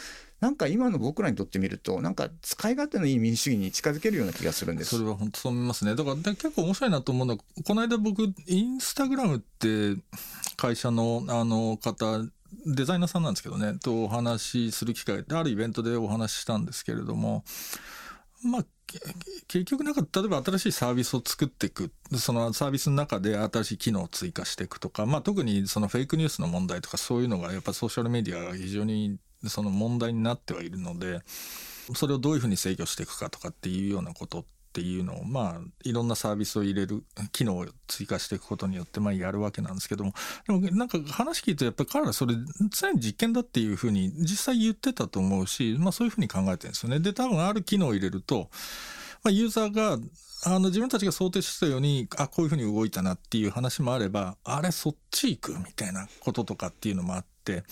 [0.42, 4.96] なんか今の僕らにとってみると、なんか使い勝手のいい民主主義に近づけるような気がするんです。
[4.96, 5.94] それは本当そう思いますね。
[5.94, 10.02] だから結構面白いなと思うのは、この間僕、インスタグラムって
[10.57, 12.24] 会社のあの方、
[12.66, 17.44] デザイナーさんなんですけどね、とお話しする機会で、あるイベントでお話ししたんですけれども、
[18.42, 18.64] まあ、
[19.46, 31.20] 結局なんか、例えば新しいサービスを作っていく、そのサービスの中で新しい機能を追加していくとか、まあ特にそのフェイクニュースの問題とかそういうのがやっぱソーシャルメディアが非常にその問題になってはいるので
[31.94, 40.14] それをどういうふうに制御していくかとかっていうようなことっていうのをまあいろんなサービスを入れる機能を追加していくことによってまあやるわけなんですけども
[40.46, 42.35] でもなんか話聞いてやっぱり彼らそれ
[42.70, 47.00] 常に実験だっていうふうに実際言ってたと思うしまあそういうふうに考えてるんですよね。
[47.00, 48.48] で多分ある機能を入れると
[49.25, 49.99] まあ、ユーザーが
[50.45, 57.63] あの自分たちが想定してたようにあこういうふうに動いたなっていう話もあればあれそっち行くみたいなこととかっていうのもあって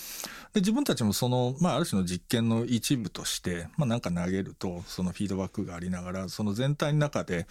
[0.53, 7.47] で自分たちもその、まあ、ある種の実験の一部として、まあ、なんか投げるとそのフィードバックがありながらその全体の中で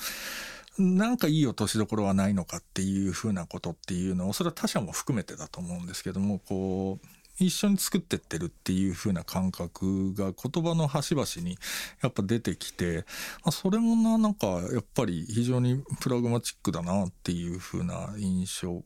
[0.77, 11.57] なんかいい落としどころはないのかっていうふうなことっていうのをそれは他者も含めてだと思うんですけどもこう一緒に作ってってるっていう風な感覚が言葉の端々に
[12.01, 13.05] やっぱ出てきて、
[13.43, 18.85] あ、それもな、なんかやっぱり非常にプラグマチックだなっていう風な印象を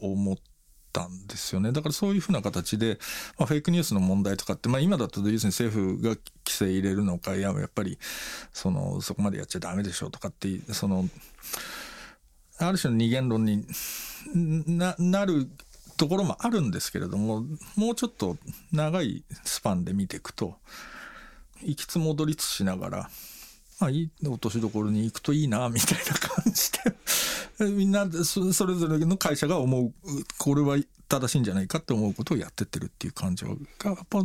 [0.00, 0.36] 持っ
[0.92, 1.72] たんですよね。
[1.72, 2.98] だからそういうふうな形で、
[3.38, 7.98] まあ、フェイクニュースの問題とかって、まあ今だと要するに政府が規制入れるのか、いや、やっぱり、
[8.52, 11.08] その、そこまでやっちゃダメでしょうとかって、その、
[12.58, 13.64] ある種の二元論に
[14.34, 15.48] ななる
[15.98, 17.44] ところもあるんですけれども
[17.76, 18.38] もうちょっと
[18.72, 20.56] 長いスパンで見ていくと
[21.62, 23.10] 行きつ戻りつしながら、
[23.80, 26.72] まあ、いい落としどころに行くといいなみたいな感じ
[27.58, 29.92] で みんなそれぞれの会社が思う
[30.38, 33.50] これは正しいんじゃないかって思うことをやってってるっていう感じが
[33.84, 34.24] やっぱ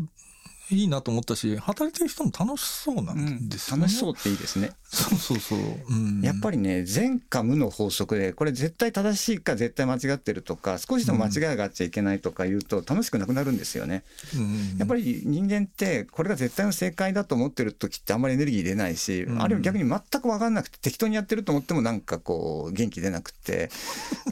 [0.70, 4.72] いいなと思ったし働いてる人も楽しそうなんですよね、うん、楽しそうっていいですね。
[4.94, 14.04] そうそうそう、うん、やっぱりね善か無の法則でこれ絶対正しいか絶対間違ってるとか少しでも間違いがあっちゃいけないとか言うと楽しくなくなるんですよね、
[14.36, 23.72] うん、やっぱり人間ってこれが絶対の正解だと思ってる時ってあんまりエネルギー出ないし、あるいは逆に全く分かんなくて適当にやってると思ってもなんかこう元気出なくて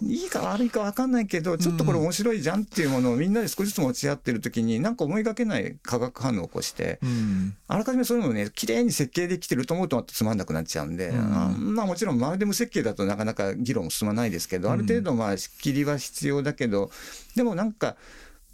[0.04, 16.92] いいか悪いか分かんないけどちょっとこれ面白いじゃんっていうものをみんなで少しずつ持ち合ってる時になんか思いがけない化学反応を起こして、うん、あらかじめそういうのをね綺麗に設計できてると思うとつまんなくなっちゃうんで、うん、まあもちろんまるで無設計だとなかなか議論進まないですけど、ある程度まあ仕切りは必要だけど
[17.36, 17.96] でもなんか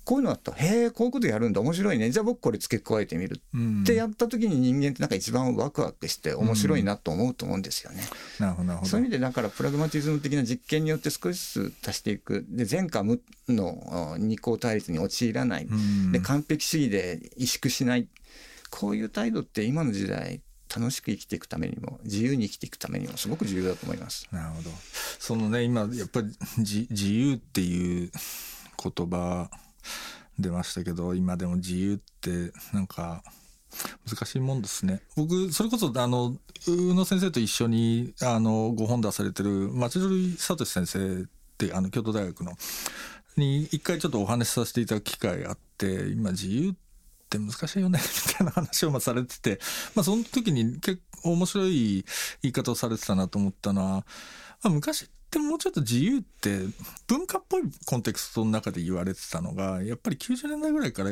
[0.08, 0.54] こういうのあった。
[0.54, 1.60] へえこういうことやるんだ。
[1.60, 2.12] 面白いね。
[2.12, 8.02] じゃあ僕これ付け加えてみる、うん、ってやった時に人間ってなんか一番ワクワクして面白いなと思うと思うんですよね。
[8.40, 12.46] うん、なるほどそういう意味でだからプラグマティズム的な実験によって少しずつ足していく。
[12.48, 18.08] で前科無の二項対立に陥らない、うん、で完璧主義で萎縮しない。
[18.70, 20.40] こういう態度って今の時代
[20.74, 24.26] 楽しく生きていくためにも自由に生きていくためにもすごく重要だと思います。
[24.32, 24.70] なるほど。
[25.20, 26.28] そのね今やっぱり
[26.60, 28.10] 自由っていう
[28.82, 29.50] 言葉
[30.40, 33.24] 出ましたけど今でも自由ってなんか
[34.08, 35.02] 難しいもんですね。
[35.16, 36.36] 僕それこそあの
[36.68, 41.26] 宇野先生と一緒にあのご本出されてる町鳥聡先生っ
[41.58, 42.54] てあの京都大学の
[43.36, 46.74] に一回ちょっとお話しさせていただく機会あって今自由っ
[47.30, 49.60] て難しいよね みたいな話をまされてて、
[49.96, 52.06] まあ、その時に結構面白い
[52.42, 54.06] 言い方をされてたなと思ったのは、ま
[54.64, 56.60] あ、昔でももうちょっと自由って
[57.08, 61.12] 文化っぽいコンテクストの中で言われてたのがやっぱり90年代ぐらいから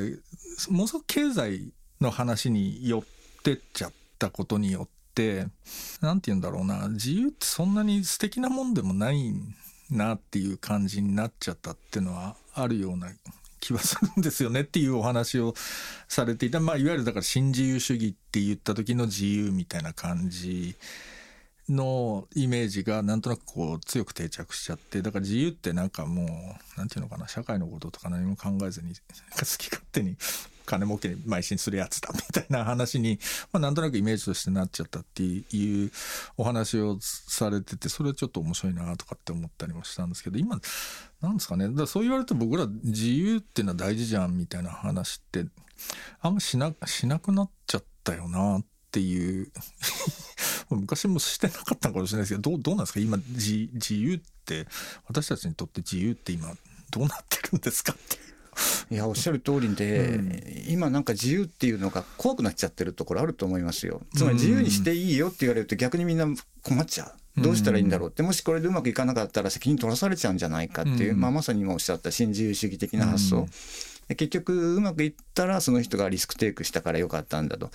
[0.70, 3.04] ものすごく経済の話に寄っ
[3.44, 5.48] てっちゃったことによって
[6.02, 9.34] 何て言うんだろうな自由ってそんなに素敵なもんでもない
[9.90, 13.10] なっていう感じになっちゃったっていうのはあるような
[13.60, 15.54] 気はするんですよねっていうお話を
[16.08, 20.76] されていた、まあ、いわゆるだから新自由主義って言った時の自由みたいな感じ
[21.70, 26.28] のイメージがなんとなくこう強く定着しちゃってだから自由ってなんかもう
[26.78, 29.02] 何て言うのかな社会のこととか何も考えずに好
[29.58, 30.16] き勝手に
[30.66, 33.20] 金儲けに邁進するやつだみたいな話に、
[33.54, 35.92] まあ、なんとなくイメージとしてなっちゃったっていう
[36.38, 40.60] お話をされててそれはちょっと面白いなとかって思ったりもしたんですけど今
[41.22, 45.46] なんですかねだかそう言われると僕ら自由っていうのは大事じゃんみたいな話って
[46.22, 49.50] あんましなしなくなっちゃったよなっていう。
[50.70, 53.00] 昔もしてなかったかもしれないですけどどうどうなんですか？
[53.00, 54.66] 今自自由って
[55.08, 56.52] 私たちにとって自由って今
[56.90, 58.18] どうなってるんですかって。
[58.90, 64.02] いやおっしゃる通りで、うん、今なんか自由っていうのが怖くなっちゃってるところあると思いますよ。
[64.16, 66.26] つまり自由にしていいよって言われると逆にみんな
[66.64, 67.06] 困っちゃ
[67.38, 67.42] う。
[67.42, 68.10] どうしたらいいんだろう？
[68.10, 73.50] ってもしこれでうまくいかなかったら責任取らされちゃうんじゃないかっていう、うん、まあ、まさに今おっしゃった新自由主義的な発想、うん
[74.10, 77.72] 結局うまくいったらその人がリスクテイクしたからよかったんだと。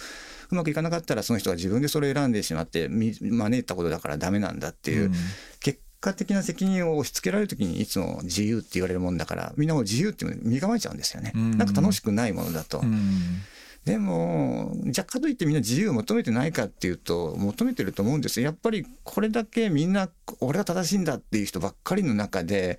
[0.50, 5.12] うまくいかなかったらその人が自分でそれを選んでしまって招いたことだからダメなんだっていう、うん、
[5.60, 12.80] 結果的な責任を押し付けられる時にいつも自由って言われるもんだからみんなも自由って身構えちゃうんですよね、うん、なんか楽しくないものだと。
[12.80, 13.42] うん。
[13.84, 20.10] でも、若干といってみんな自由を求めてないかっていうと、求めてると思うんですやっぱりこれだけみんな、
[20.40, 22.78] 俺が正しいんだっていう人ばっかりの中で、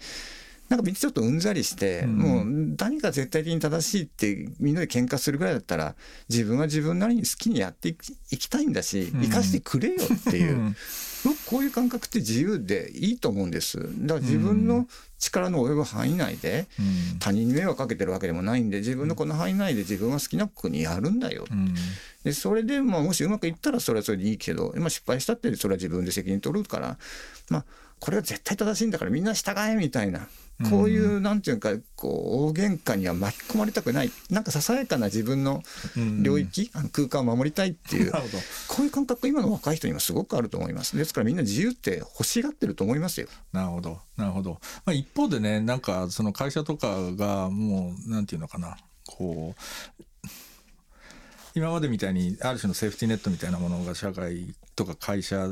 [0.71, 2.45] なんかみんなちょっとうんざりして、うん、もう
[2.79, 5.95] 何が絶対的に正しいってみんなで喧嘩するぐらいだったら
[6.29, 10.73] 自分は自分なりに好きにやっていきたいんだし、生かしてくれよっていう、
[11.25, 13.79] 僕こういう感覚って自由でいいと思うんです。
[13.79, 14.87] だから自分の
[15.19, 16.67] 力の及ぶ範囲内で、
[17.19, 21.45] 他人に迷惑かけてるわけでもないんで自分のこの範囲内で自分は好きな国にやるんだよ。
[22.23, 26.97] でそれで、まあ、もしうまくいったらそれはそれでいいけど、まあ、失敗したってそれは自分で責任取るから
[27.49, 27.65] まあ
[28.01, 30.27] これは絶対正しいんだからみんな従えみたいな
[30.69, 34.11] こういうなんていうかこう大喧嘩には巻き込まれたくない。
[34.29, 35.63] なんかささやかな自分の
[36.21, 38.11] 領域、あの空間を守りたいっていう。
[38.67, 40.97] こういう感覚今の若い人にはすごくあると思います。
[40.97, 43.27] ですからみんな自由って欲しがってると思いますよ。
[43.53, 43.99] なるほど。
[44.17, 48.77] なるほど、まあ、一方でねなんかその会社とかがもうなんていうのかな。
[49.07, 50.03] こう
[51.53, 55.47] 今までみたいにある種のセーフティーネットみたいなものが社会とか会社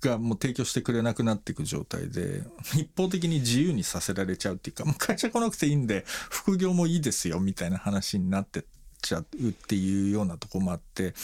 [0.00, 2.42] がもう提供してくれなくなっていく状態で
[2.76, 8.64] 一方的に自由にさせられちゃうっていうかもう会社来なくていいんで副業もいいですよみたいな話になってっ
[9.00, 11.14] ちゃうっていうようなとこもあって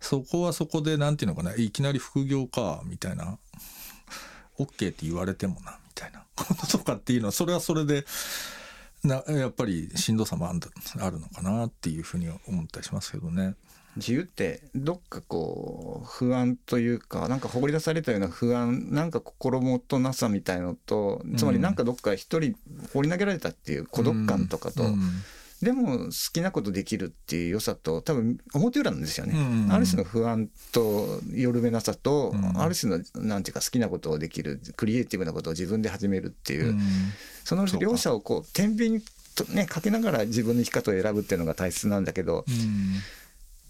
[0.00, 3.38] そこはそこで何て言うのかないきなり副業かみたいな
[4.58, 8.04] OK って言われてもなみたいなこととかっていうのはそれはそれで。
[9.02, 13.54] なやっぱりしんどさもあるのかなっていうふうに思ったりしますけどね。
[13.96, 22.54] 自由ってどっかこう不安というかなんか放り出されたような不安なんか心もとなさみたいのとつまりなんかどっか一人
[22.92, 24.92] 放り投げられたっていう孤独感とかと、うん。
[24.92, 25.00] うん。
[25.62, 29.64] でも好きなことできるっていう良さと多分表裏なんですよね、うん。
[29.64, 36.80] うん、ある種の不安とよめなさと、うん、ある種のなんていうか好きなことをできるクリエイティブなことを自分で始めるっていう、うん、
[37.44, 39.02] その両者をこう天秤
[39.34, 43.00] とねかけながら自分の生き方を選ぶっていうのが大切なんだけど、うん、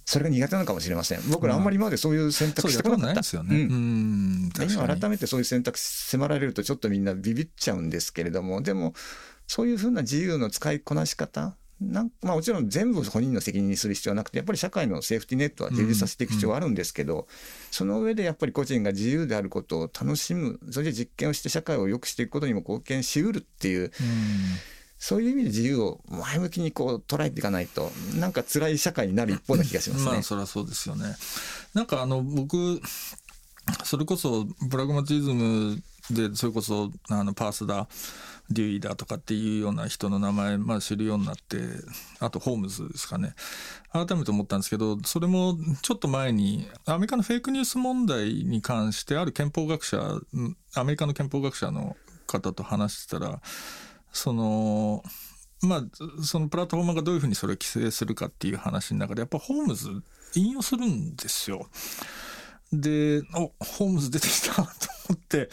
[0.04, 1.20] それが苦手なのかもしれません。
[1.30, 8.94] 僕らあんまり今までそういう選択してこなかった、ですよね、うん、今改めてそういう選択迫られるとちょっとみんなビビっちゃうんですけれどもでも
[9.46, 17.20] そういうふうな自由の使いこなし方なんまあ、もちろん全部本人の責任にする必要はなくてやっぱり社会のセーフティーネットは充実させていく必要はあるんですけど、うん。
[17.20, 17.26] うん、
[17.70, 23.90] その上でやっぱり個人が自由であることを楽しむそれで実験をして社会を良くしていくことにも貢献しうるっていう、うん、
[24.98, 30.10] そういう意味で自由を前向きにこう捉えていかないとなんか辛い社会になる一方な気がしますね。
[30.12, 31.16] まあそれはそうですよね。
[31.72, 32.80] なんかあの僕
[33.84, 37.88] それこそプラグマティズムでそれこそあのパースだ
[38.50, 41.58] デュイだとかっていうような人の名前、まあ、知るようになって
[42.18, 43.34] あとホームズですかね
[43.92, 49.98] 改めて思ったんですけどそれもちょっと前にアメリカのフェイクニュース問題に関してある憲法学者
[50.74, 51.96] アメリカの憲法学者の
[52.26, 53.40] 方と話してたら
[54.12, 55.02] その
[55.62, 60.02] まあそのプラットフォーマーがどういうふうにそれを規制するかっていう話の中でやっぱホームズ
[60.34, 61.68] 引用するんですよ。
[62.72, 64.68] で、お、ホームズ出てきたと思
[65.14, 65.48] って、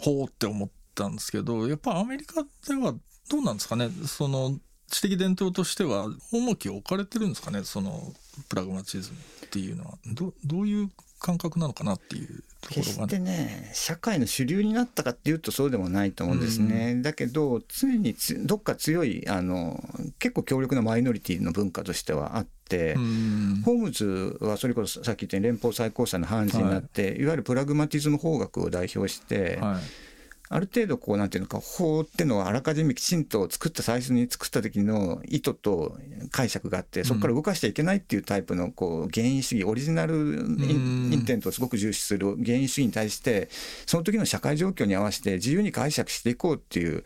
[0.00, 2.94] ほうって思ってたんですけど、やっぱアメリカでは
[3.30, 8.14] どうなんですかね、その、知的伝統としては重きを置かれてるんですかね、その
[8.48, 9.16] プラグマチズム
[9.46, 9.98] っていうのは。
[10.06, 19.82] どどういう感覚なのかなっていうところが、ね、決してね社会の主流になったかっていうとそうでもないと思うんですね、うん、だけど常にどっか強いあの
[20.18, 30.05] 結構強力なマイノリティの文化としてはあって、うん、ホームズはそれこそさっき言ったように連邦最高裁の判事になって、はい、いわゆるプラグマティズム法学を代表して、はい
[30.48, 35.96] ある程度こうなんていうのか法っていうのはあらかじめきちんと作った最初に作った時の意図と
[36.30, 43.48] 解釈があってそこから動かしちゃいけないっていうタイプのこう原因主義オリジナルインテントをすごく重視する原因主義に対して
[43.86, 47.02] その時の社会状況に合わせて自由に解釈していこうっていう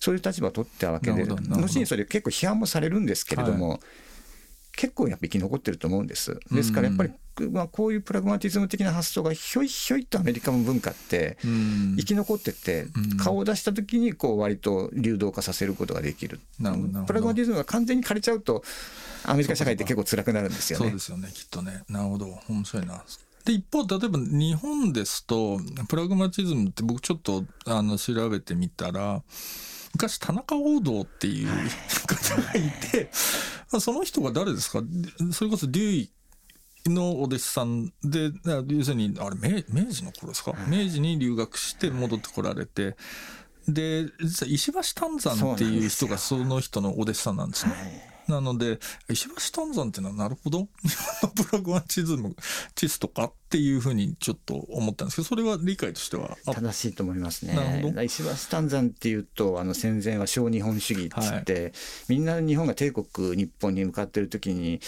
[0.00, 3.80] そういう立場を取ったわけで後にそれ結構批判もされるんですけれども、はい。
[4.78, 6.38] 結構やっぱ生き残ってると思うんです。
[6.52, 7.10] ですからやっぱり、
[7.46, 11.38] まあ、こういうプラグマティズム的な発想がひょいひょいとアメリカの文化って
[11.96, 12.86] 生き残ってて、
[13.22, 16.40] 顔を出した時にこう割と流動化させることができる。
[17.06, 18.62] プラグマティズムが完全に枯れちゃうと
[19.24, 20.86] アメリカ社会って結構辛くなるんですよね。
[20.86, 21.84] そうですよねきっとね。
[21.88, 23.02] なるほど面白いな。
[23.44, 25.58] で一方例えば日本ですと
[25.88, 29.22] プラグマティズムって僕ちょっとあの調べてみたら
[29.94, 33.08] 昔田中王道っていう方がいて、
[33.80, 34.82] その人が誰ですか？
[35.32, 36.10] それこそデュイ
[36.86, 38.30] のお弟子さんで
[38.68, 42.96] 要するにあれ明明治の頃ですか、明治に留学して戻ってこられて
[43.66, 48.18] で実は石橋丹山っていう人がその人のお弟子さんなんですね。
[48.28, 52.36] なので、石橋丹山っていうのはなるほど、日本のプラグマチズム、
[52.74, 57.54] チスとかっていうふうにちょっと思ったんですけど、それは理解としては正しいと思いますね。
[57.54, 58.02] なるほど。
[58.02, 61.72] 石橋丹山っていうと、あの戦前は小日本主義っつって、はい、
[62.10, 64.80] みんな日本が帝国日本に向かってる時に、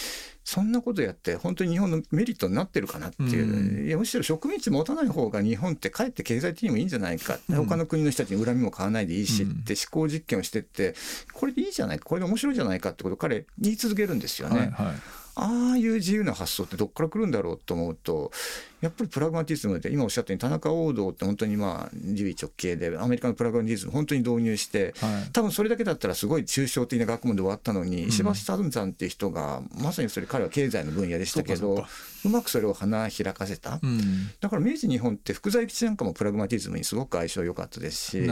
[0.51, 10.97] そんなことやって本当に日本のメリットになってるかなっていう、うん、いやむしろ植民地持たない方が日本ってかえって経済的にもいいんじゃないか、うん、他の国の人たちに恨みも買わないでいいしって思考実験をしてって
[11.33, 12.05] これでいいじゃないか。
[12.07, 14.59] これで面白いじゃないかってことを彼言い続けるんですよね。
[14.59, 14.95] はいはい。
[15.37, 18.33] ああいう自由な発想ってどっから来るんだろうと思うと
[18.81, 31.85] やっぱりプラグマティズムで今おっしゃったように田中王道って本当にまあ獣医直系でアメリカのプラグマティズム本当に導入して、はい、多分それだけだったらすごい抽象的な学問で終わったのに、うん、石橋忠さんっていう人がまさにそれ彼は経済の分野でしたけど
[32.25, 34.01] うまくそれを花開かせた、うん、
[34.41, 38.31] だから明治日本って福沢諭吉なんかもプラグマティズムにすごく相性良かったですし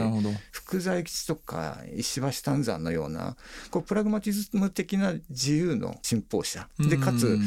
[0.51, 3.35] 福沢諭吉とか石橋丹山のような
[3.71, 6.67] こうプラグマティズム的な自由の信奉者。
[6.79, 7.41] でかつ、うん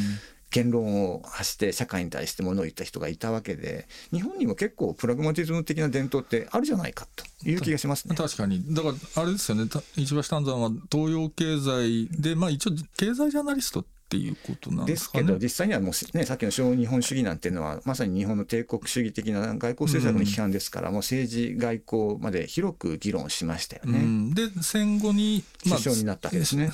[0.52, 9.64] 言論を発して社会に対してものを言った人がいたわけで日本にも結構プラグマティズム的な伝統ってあるじゃないかという気がしますね確かにだからあれですよね
[9.96, 23.98] 石橋丹山は東洋経済でまあ一応経済ジャーナリストっていうことなんですか、ね、ですけど実際にはもうねさっきの小日本主義なんていうのはまさに日本の帝国主義的な外交政策の批判ですから、うん、もう政治外交まで広く議論しましたよね。
[23.98, 26.66] うん、で戦後に、まあ、首相になったわけですね。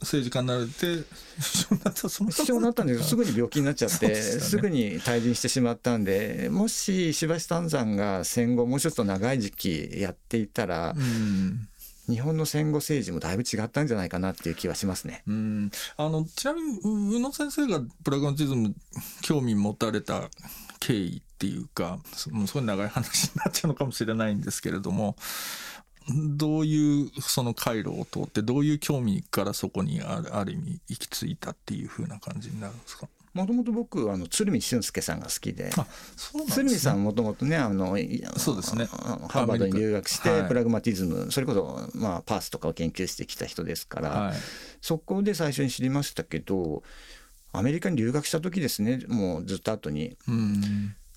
[0.00, 11.68] 政治家になれて首相になったんですけど すぐに病気になっちゃって、ね、すぐに退陣してしまったんでもし石橋丹山が戦後もうちょっと長い時期やっていたら、うん
[12.08, 15.22] 日本の戦後政治もだいぶ違ったんじゃないかなっていう気はしますね。
[15.26, 16.78] うんあのちなみに
[17.16, 18.74] 宇野先生がプラグマティズム
[19.22, 20.28] 興味持たれた
[20.80, 21.98] 経緯っていうか
[22.30, 25.16] もうすごい長い話になっちゃうのかもしれないんですけれども
[26.36, 33.08] どういうその回路を通ってどういう興味からそこにあるある意味行き着いたっていうふうな感じになるんですか？
[33.34, 35.70] もともと僕あの鶴見俊介さんが好きで
[36.50, 37.96] 鶴見さんもともとねあの
[38.36, 38.84] そうですね。
[38.86, 44.34] ハーバードに留学して、プラグマティズムそれこそ、まあ、パースとかを研究してきた人ですから、はい、
[44.80, 46.82] そこで最初に知りましたけど
[47.52, 50.16] アメリカに留学した時ですねもうずっと後に、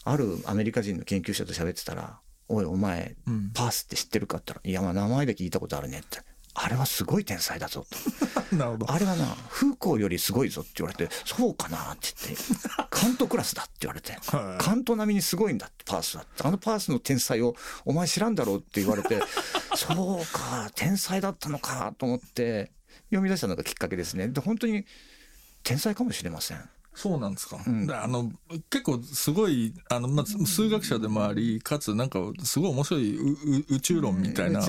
[0.03, 3.15] あるアメリカ人の研究者と喋ってたら「おいお前、
[3.53, 6.19] パースって知ってるか?」って言ったら「いやまあ名前で聞いたことあるね」って。
[6.57, 7.85] あれはすごい天才だぞ
[8.49, 8.55] と。
[8.55, 8.91] なるほど。
[8.91, 12.43] あれはな、風光よりすごいぞって言われて、そうかなって言って、
[12.89, 16.43] カントクラスだって言われて、はい、カント並みにすごいんだって、パースだって。
[16.43, 19.19] あのパースの天才をお前知らんだろうって言われて、
[19.75, 22.71] そうか、天才だったのかと思って
[23.09, 24.29] 読み出したのがきっかけですね。
[24.29, 24.85] で、本当に
[25.63, 26.69] 天才かもしれません。
[26.95, 27.57] そうなんですか。
[27.67, 28.31] うん、あの
[28.69, 34.65] 結構すごいあのまあ数学者でもあり、かつなんかすごい面白い宇宙論みたいなも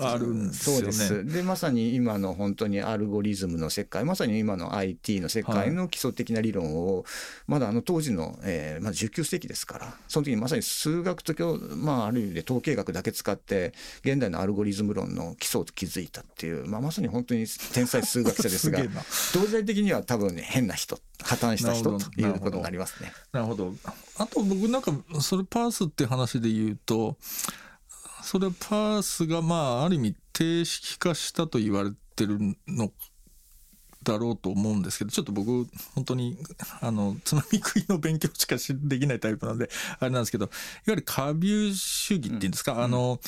[0.00, 0.82] あるんですよね。
[0.82, 1.24] そうです。
[1.24, 7.04] でまさに今の本当にアルゴリズムの世界、まさに今の IT の世界の基礎的な理論を、はい、
[7.46, 13.72] まだあの当時の、えー、まあ19世紀ですから、その時にまさに数学とまあある意味で統計学だけ使って
[14.02, 18.80] 現代のアルゴリズム論の基礎を築いたっていう、まあまさに本当に天才数学者ですが、
[19.32, 20.98] 同時代的には多分ね変な人。
[21.38, 23.12] 破綻した人ということになりますね。
[23.32, 23.72] なるほど。
[24.16, 27.16] あと僕なんかそれパースって話で言うと
[28.22, 32.92] それパースがまあある意味定式化したと言われてるの
[34.02, 36.38] だろうと思うんですけどちょっと僕本当に
[36.80, 39.68] あのつまみ食いの勉強しかできないタイプなんで
[39.98, 40.52] あれなんですけどいわ
[40.86, 43.20] ゆる過ビ主義っていうんですか、うん、あの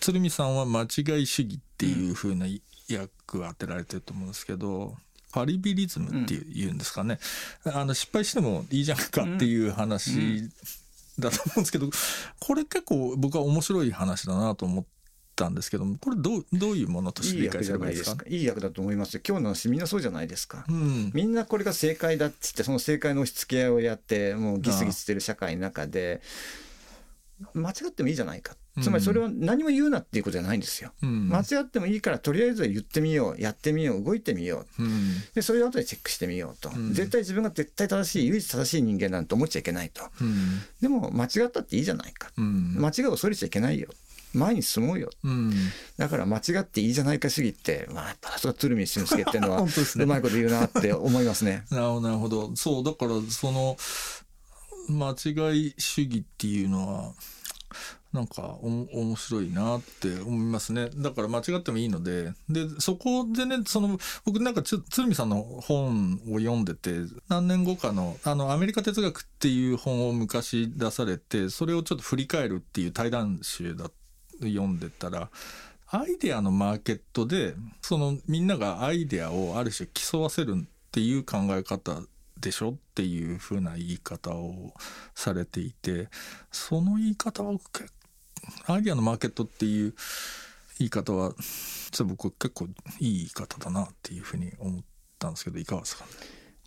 [0.00, 2.46] 鶴見さんは間違い主義っていうふうな
[2.88, 4.96] 役を当てられてると思うんですけど。
[5.32, 7.18] パリビリズムっていうんですかね、
[7.64, 10.50] うん、あの失敗してもいいじゃんかっていう話
[11.18, 11.90] だと思うんですけど、
[12.38, 14.84] これ結構僕は面白い話だなと思っ
[15.36, 18.24] たんですけどもこれどうどういうものとして理解すればいいですか？
[18.28, 26.20] いい役だと思います今日の話みんなそうじゃないですか、うん、みんなこれが正解だっつってその正解の押し付け合いをやってもうギスギスしてる社会の中で
[27.54, 28.56] 間違ってもいいじゃないか。
[28.80, 40.02] つまりそれは何も言うなっていうことじゃないんですよ、うん、間違ってもいいからとりあえず言ってみようやってみよう動いてみよう、うん、でそれを後でチェックしてみようと、うん、絶対自分が絶対正しい唯一正しい人間なんて思っちゃいけないと、
[40.80, 43.88] でも間違ったっていいじゃないか、間違いを恐れちゃいけないよ。
[44.32, 45.10] 前に進もうよ、
[45.96, 51.64] だから間違っていいじゃないか主義って、まあ、やっぱさすが鶴見俊介っていうのは うまいこと言うなって思いますね。
[51.70, 52.54] なるほど。
[52.54, 53.76] そうだからその
[54.90, 57.12] 間違い主義っていうのは
[58.12, 60.90] なんか面白いなって思いますね。
[60.96, 66.90] だから間違ってもいいので、で、そこでね、その、僕なんかつ、鶴見さんの本を読んでて、
[67.28, 73.90] 何年後かの、あの、アメリカ哲学っていう本を昔出されて、それをちょっと振り返るっていう対談集だ
[74.40, 75.30] 読んでたら、
[75.92, 82.02] アイデアのマーケットで、そのみんながアイデアをある種競わせるっていう考え方
[82.40, 82.70] でしょ？
[82.70, 84.72] っていう風な言い方を
[85.14, 86.08] されていて、
[86.50, 87.58] その言い方は
[88.66, 89.94] アイデアのマーケットっていう
[90.78, 92.68] 言い方は、実は僕結構い
[93.00, 94.82] い言い方だなっていうふうに思っ
[95.18, 96.04] たんですけど、いかがですか？
[96.04, 96.10] ね。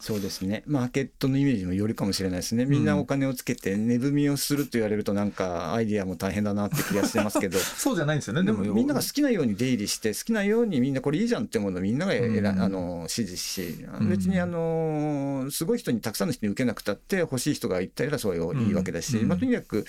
[0.03, 0.63] そうですね。
[0.67, 2.65] マーケットのイメージもよりかもしれないですね。
[2.65, 7.57] みんなお金をつけて値踏みをすると言われるとなんかアイディアも大変だなって気がしてますけど。
[7.79, 13.77] そうじゃないんですよねでもみんなが好きなように出入りして好きなようにみんなこれいいじゃんってものをみんなが、うん、あの支持し
[14.09, 19.85] 別にあのすごい人にたくさんの人に受けなくたって欲しい人がいったらそういいわけだし、うん、まあ、とにかく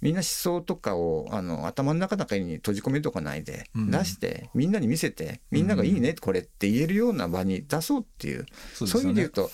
[0.00, 9.50] みんな思想とかをあの頭の中だけに閉じ込めとかないで、出してみんなに見せてみんながいいねこれって言えるような場に出そうっていう、そういう意味で言うと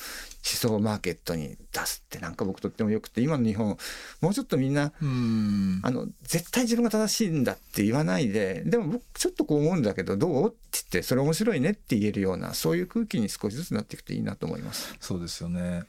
[0.48, 3.76] 思想マーケットに出すってなんか僕とってもよくて今の日本
[4.20, 10.48] もうちょっとみんなあの絶対自分が正しいんだって言わないででも僕ちょっとこう思うんだけどどう？
[10.48, 14.94] って言ってそれ面白いねって言えるようなそういう空気に少しずつなっていくといいなと思います。
[15.00, 15.84] そうですよね。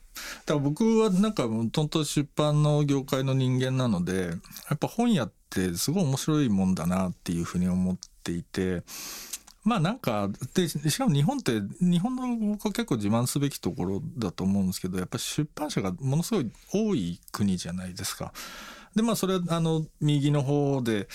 [0.45, 4.29] だから僕はなんかもともと出版の業界の人間なので
[4.69, 8.83] やっぱ本屋ってすごい面白いもんだなっていうふうに思っていて
[9.67, 18.31] まあなんかでしかも日本って日本の僕は結構自慢すべきところだと思うんですけどやっぱ出版社がものすごい多い国じゃないですか。
[18.95, 21.09] でまあそれはあの右の方で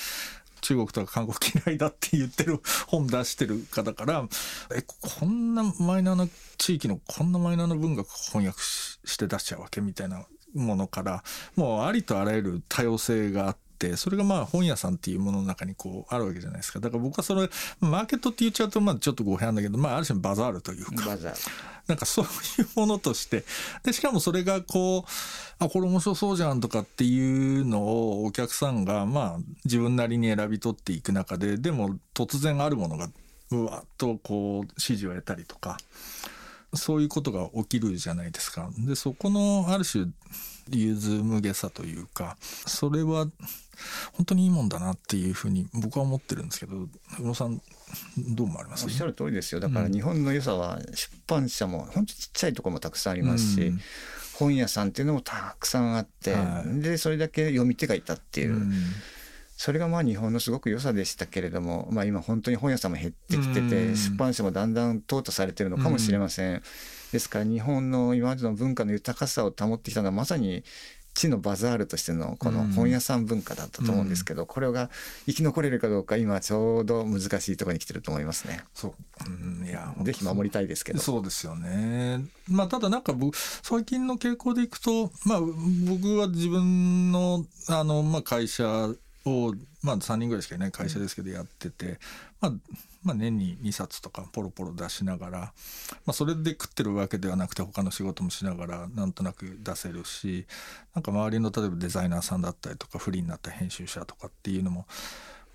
[0.60, 4.28] 中国とか韓国嫌いだって言ってる本出してる方から
[4.76, 6.28] えこんなマイナーな
[6.58, 11.24] 地域のこんなマイナーな文学翻訳して出しちゃうわけみたいなものから
[11.56, 13.56] もうありとあらゆる多様性があっ
[13.90, 13.96] て。
[13.96, 17.48] それがまあ本屋さんっていうものの中にこうあるわけじゃないですかだから僕はそれ
[17.80, 21.16] マーケットって言っちゃうとまあちょっと語弊なんだけどまあある種バザールというか
[21.88, 22.28] なんかそうい
[22.62, 23.44] うものとして
[23.82, 33.10] でしかもそれがこうあこれ面白そうじゃんとかっていうのをお客さんがまあ自分なりに選び取っていく中ででも突然あるものが
[33.50, 35.78] うわっとこう支持を得たりとか
[36.74, 38.70] そういうことが起きるじゃないですか。
[38.78, 40.06] でそこのある種
[40.70, 43.26] 融通無下さというかそれは
[44.12, 46.88] 本当にいいもんだなっていうふうに僕は思ってるんですけど宇
[47.20, 47.60] 野さん
[48.30, 48.84] どう思われます？
[48.84, 49.60] おっしゃる通りですよ。
[49.60, 53.80] だから日本の良さは出版社も本当ちっちゃいところもたくさんありますし、うん、
[54.34, 58.54] 本屋さんっていうのもたくさんあって、はい、でそれだけ読み手がいたっていう。
[58.54, 58.72] うん。
[59.54, 66.62] それがまあ日本のすごく良さでしたけれども、まあ、今本当に本屋さんも減ってきてて、出版社もだんだん淘汰されてるのかもしれません。
[67.12, 70.64] ですから日本の今までの文化の豊かさを保ってきたのはまさに
[71.14, 74.90] 地のバザールとしてのこの本屋さん文化だったと思うんですけど、うん、これが
[75.26, 78.64] 生き残れるかどうか今ちょうど難しいところに来てると思いますね。
[78.74, 78.94] そう、
[79.26, 81.00] うん、いやぜひ守りたいですけど。
[81.00, 82.24] そうですよね。
[82.48, 88.66] まあただなんか僕最近の傾向でいくと、まあ僕は自分のあのまあ会社
[89.24, 91.98] をまあ3人ぐらいしかいない会社ですけどやってて、
[92.40, 92.52] まあ
[93.04, 95.52] まあ、年に2冊とかポロポロ出しながら、ま
[96.08, 100.46] あ、それで食ってるわけではなくて他の仕事もしながらなんとなく出せるし
[100.94, 104.86] なんか周りの例えばデザイナーさんだったりとかフリーになった編集者とかっていうのも、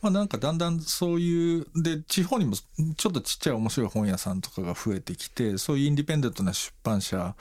[0.01, 7.35] まあ、なんかだんだんそういうで地方にもちょっとちっちゃい面白い本屋さんとかが増えてきてそういうインディペンデントな出版社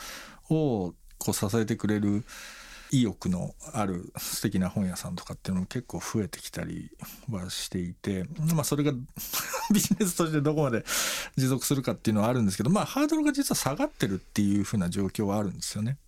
[0.50, 2.24] をこう支えてくれる
[2.90, 6.90] 意欲のある素敵な本屋さんとかっていうのも結構増えてきたり
[7.30, 8.92] はしていて、まあそれが
[9.72, 10.84] ビジネスとしてどこまで
[11.36, 15.98] 持続するかっていうのはあるんですけど、まあハードルが実は下がってるっていうふうな状況はあるんですよね。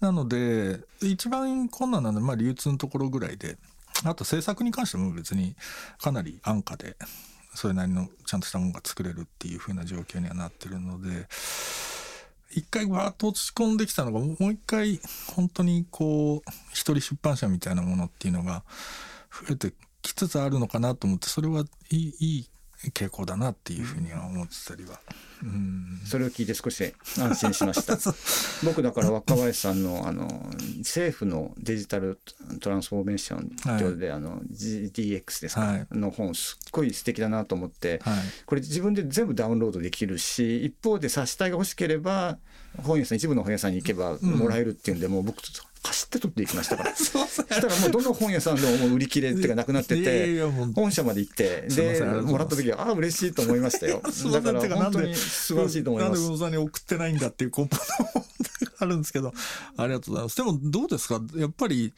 [0.00, 3.56] なので、一番困難なのはまあ流通のところぐらいで、
[4.04, 5.56] あと制作に関しても別に
[5.98, 6.96] かなり安価で、
[7.54, 11.28] それなりのちゃんとしたものが作れるっていうふうな状況にはなってるので、
[12.54, 15.00] 一回わーっと落ち込んできたのがもう一回
[15.34, 18.62] 本当にこう一人出版社みたいなものっていうのが
[19.30, 19.72] 増えて
[20.02, 22.50] きつつあるのかなと思ってそれはいいいい
[22.90, 25.00] 傾向だなっていうふうには思ってたりは。
[25.42, 26.00] うん。
[26.04, 27.96] それを聞いて少し安心しました。
[28.66, 32.18] 僕だから若林さんのあの政府のデジタル
[32.60, 42.38] トランスフォーメーションで、はい、あの GDX ですか、はい、の本すっごい素敵だなと思って、はい、これ自分で全部ダウンロードできるし一方で差し体が欲しければ
[42.78, 45.42] 本屋さん一部の本屋さんに行けばもらえるっていうんで、うん、もう僕
[45.84, 46.94] 走って取っていきましたから。
[46.96, 50.40] そしたらもうどの本屋さんでももう売り切れっていうかなくなってて、
[50.74, 54.00] 本社まで行って、で、もらった時は、ああ、嬉しいと思いましたよ。
[54.32, 56.22] だから本当に素晴らしいと思います。
[56.22, 58.24] なんでさんに送ってないんだっていう根本の問
[58.60, 59.32] 題があるんですけど、
[59.76, 60.36] ありがとうございます。
[60.36, 61.20] でもどうですか？
[61.34, 61.92] やっぱり、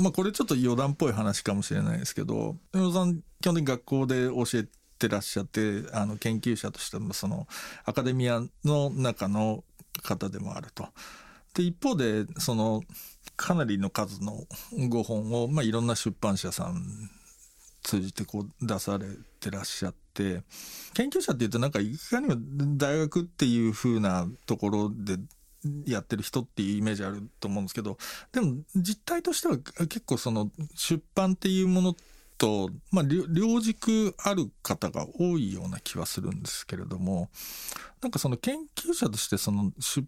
[0.00, 4.68] まあこれちょっと余談っぽい話かもしれないですけど、山田さん、基本的に学校で教え
[4.98, 7.46] てらっしゃって、あの研究者としてもその
[7.86, 9.64] アカデミアの中の
[10.02, 10.88] 方でもあると。
[11.54, 12.82] で、一方で、その、
[13.40, 17.10] かなりの数の5本を、まあ、いろんな出版社さん
[17.82, 19.06] 通じてこう出され
[19.40, 20.42] てらっしゃって
[20.92, 22.34] 研究者っていうとなんかいかにも
[22.76, 25.16] 大学っていう風なところで
[25.86, 27.96] やってる人っていうイメージあると思うんですけど
[28.30, 31.96] でも実態としては結構その出版っていうもの
[32.36, 37.30] と、まあ、両軸ある方が多いような気はするんですけれども
[38.02, 40.06] なんかその研究者としてその出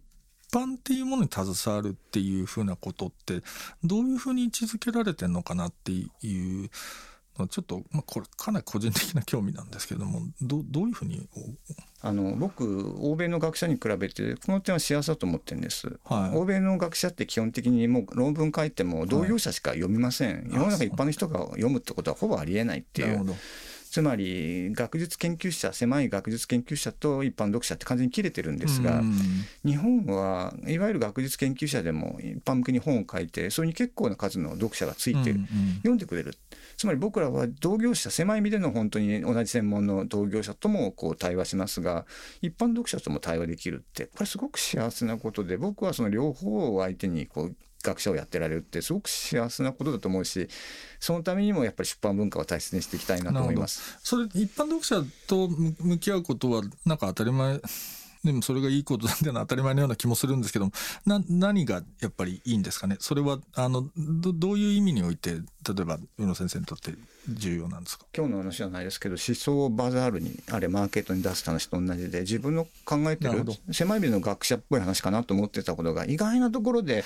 [0.53, 3.41] 版っていうものに携わるっていうふうなことって
[3.83, 6.69] どういうふうに位置づけられてんのかなっていう
[7.35, 11.27] ちょっと、まあ、これかなり個人的な興味なんですけどもどどういうふうに
[12.01, 23.25] あの僕欧米の学者に比べてこの点は幸せだと思ってるんです、はい、欧米の学者って基本的にもう論文書いても同業者しか読みません、はい、世の中一般の人が読むってことはほぼありえないっていう。
[23.93, 29.03] つまり学術研究者狭い学術研究者と一般読者って完全に切れてるんですが、
[29.63, 35.35] 日本はいわゆる学術研究者でも一般向けに本を書いてそれに結構な数の読者がついて、
[35.83, 36.33] 読んでくれる。
[36.75, 42.07] つまり僕らは同業者狭い意味での本当に同じ専門の同業者ともこう対話しますが
[42.41, 50.47] 一般読者とも対話できるってこれすごく幸せなことで僕はその両方を相手にこう学者をやってられるってすごく幸せなことだと思うし
[50.99, 53.99] そのためにもやっぱり出版文化を大切にしていきたいなと思います。
[54.01, 57.59] それ一般読者と向き合うことはなんか当たり前
[58.23, 60.71] でもそれがいいことなんていうのは当たり前のような気もするんですけども
[61.05, 62.95] な何がやっぱりいいんですかね？
[62.99, 65.39] それはあのどどういう意味において例
[65.81, 66.93] えば宇野先生にとって
[67.27, 68.05] 重要なんですか？
[68.15, 77.03] 今日の話じゃないですけど思想をバザールにあれマーケットに出す話と同じで自分の考えてる狭い意味の学者っぽい話かなと思ってたことが意外なところで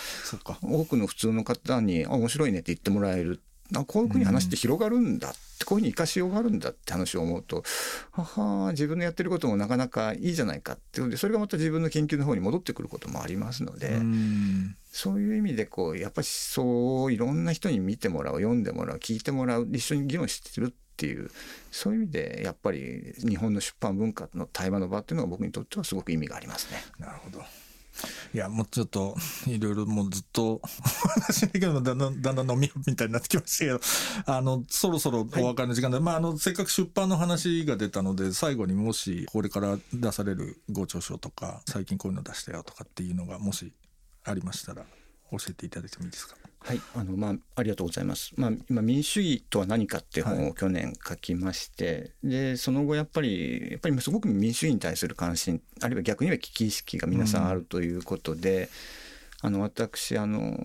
[0.61, 3.41] 多くの普通の方に面白いねって言ってもらえる。
[3.75, 7.63] あこういうふうに話って広がるんだって、こういうふうに生かしようがあるんだって話を思うと
[8.11, 13.99] はは自分のやってることもなかなかいいじゃないかっていうのでそれがまた自分の研究の方に戻ってくることもありますので
[14.91, 21.29] そういう意味でこうやっぱりそういろんな人に見てもらう読んでもらう聞いてもらう一緒に議論してるっていう
[21.71, 26.83] そういう意味でやっぱり日本の出版文化の対話の場っていうのが僕にとってはすごく意味がありますね。
[26.97, 27.43] なるほど
[28.33, 29.15] いや、もうちょっと、
[29.47, 33.79] いろいろもうずっと 話だけど、だんだん、だんだん飲みみたいになってきましたけど、
[34.25, 43.73] あの、そろそろお別れの時間で、はい、まあ、あの、せっかく出版の話が出たので、最後にもし、これから出されるご著書とか、最近こういうの出したよとかっていうのが、もし
[44.23, 44.85] ありましたら、
[45.31, 46.35] 教えていただいてもいいですか？
[46.59, 48.33] はい、あのまあありがとうございます。
[48.35, 58.63] まあ今民主主義とは何かって本を去年書きまして、はい、でその後やっぱりやっぱりすごく民主主義に対する関心あるいは逆には危機意識が皆さんあるということで。
[58.63, 58.67] うん
[59.41, 60.57] あの私あの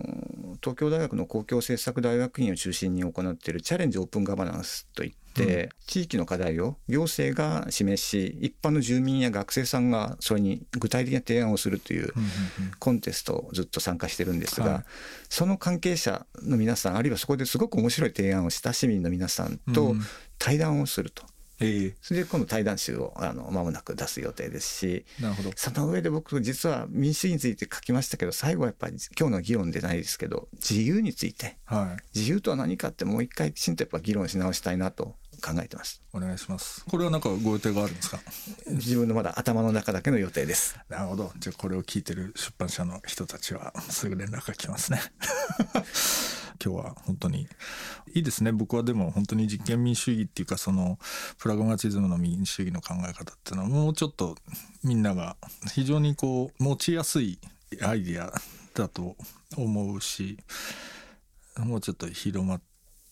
[0.61, 12.13] 東京大学の公共政策大学院を中心に行っているチャレンジオープンガバナンスといっ地域の課題を行政が示し一般の住民や学生さんがそれに具体的な提案をするという
[12.79, 14.83] コンテストをずっと参加してるんですが、はい、
[15.29, 19.95] その関係者の皆さんあるいはそこですごく面白い提案をした市民の皆さんと
[20.37, 21.23] 対談をすると。
[21.59, 25.51] えー、それで今度対談集をあの間もなく出す予定ですしなるほど。
[25.55, 36.01] その上で僕実は民主主義について書きましたけど最後はやっぱり今日の議論でないですけど自由について、はい、自由とは何かってもう一回きちんとやっぱ議論し直したいなと考えてます。
[36.13, 36.85] お願いします。
[36.85, 38.19] これは何かご予定があるんですか？
[38.67, 40.79] 自分のまだ頭の中だけの予定です。
[40.89, 41.31] なるほど。
[41.37, 45.01] じゃあこれを聞いてる出版社の人たちはすぐ連絡が来ますね。
[46.63, 47.47] 今日は本当に
[48.13, 48.53] いいですね。
[48.53, 50.97] 僕はでも本当に実験民主主義っていうかその
[51.37, 54.37] プラグマチズムの民主主義の考え方っていうのはもうちょっと
[54.83, 55.35] みんなが
[55.73, 57.39] 非常にこう持ちやすい
[57.81, 58.31] アイディア
[58.75, 59.17] だと
[59.57, 60.37] 思うし
[61.57, 62.61] もうちょっと広ま